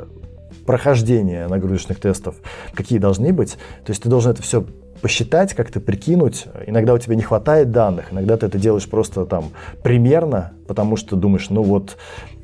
[0.68, 2.36] прохождения нагрузочных тестов,
[2.76, 3.53] какие должны быть.
[3.84, 4.64] То есть ты должен это все
[5.02, 6.45] посчитать, как-то прикинуть.
[6.68, 9.52] Иногда у тебя не хватает данных, иногда ты это делаешь просто там
[9.84, 11.97] примерно, потому что думаешь, ну вот,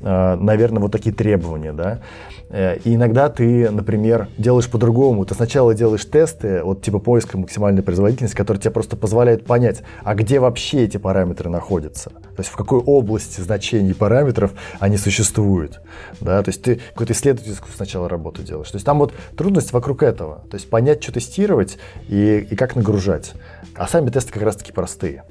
[0.05, 2.01] наверное, вот такие требования, да.
[2.49, 5.25] Э, и иногда ты, например, делаешь по-другому.
[5.25, 10.15] Ты сначала делаешь тесты, вот типа поиска максимальной производительности, который тебе просто позволяет понять, а
[10.15, 12.11] где вообще эти параметры находятся.
[12.11, 15.81] То есть в какой области значений параметров они существуют.
[16.21, 16.41] Да?
[16.43, 18.69] То есть ты какую-то исследовательскую сначала работу делаешь.
[18.69, 20.43] То есть там вот трудность вокруг этого.
[20.49, 21.77] То есть понять, что тестировать
[22.07, 23.33] и, и как нагружать.
[23.75, 25.23] А сами тесты как раз-таки простые.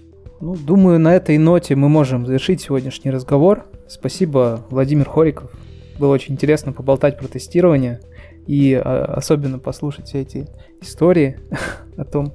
[0.44, 3.64] Ну, думаю, на этой ноте мы можем завершить сегодняшний разговор.
[3.88, 5.50] Спасибо, Владимир Хориков.
[5.98, 8.02] Было очень интересно поболтать про тестирование
[8.46, 10.46] и а, особенно послушать все эти
[10.82, 11.40] истории
[11.96, 12.34] о том,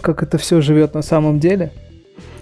[0.00, 1.74] как это все живет на самом деле.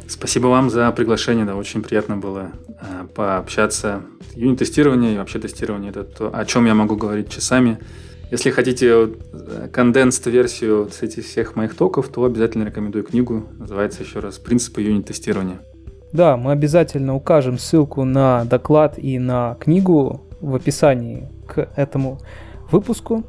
[0.07, 4.03] Спасибо вам за приглашение, да, очень приятно было э, пообщаться.
[4.37, 7.81] Юнит-тестирование и вообще тестирование– это то, о чем я могу говорить часами.
[8.31, 9.11] Если хотите
[9.73, 13.45] конденст версию с этих всех моих токов, то обязательно рекомендую книгу.
[13.59, 15.59] Называется еще раз «Принципы юнит-тестирования».
[16.13, 22.21] Да, мы обязательно укажем ссылку на доклад и на книгу в описании к этому
[22.71, 23.25] выпуску.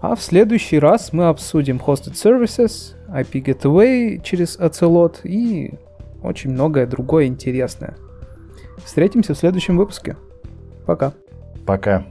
[0.00, 5.74] А в следующий раз мы обсудим Hosted Services, IP Gateway через Ocelot и
[6.22, 7.96] очень многое другое интересное.
[8.84, 10.16] Встретимся в следующем выпуске.
[10.86, 11.12] Пока.
[11.66, 12.04] Пока.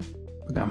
[0.48, 0.70] Пока.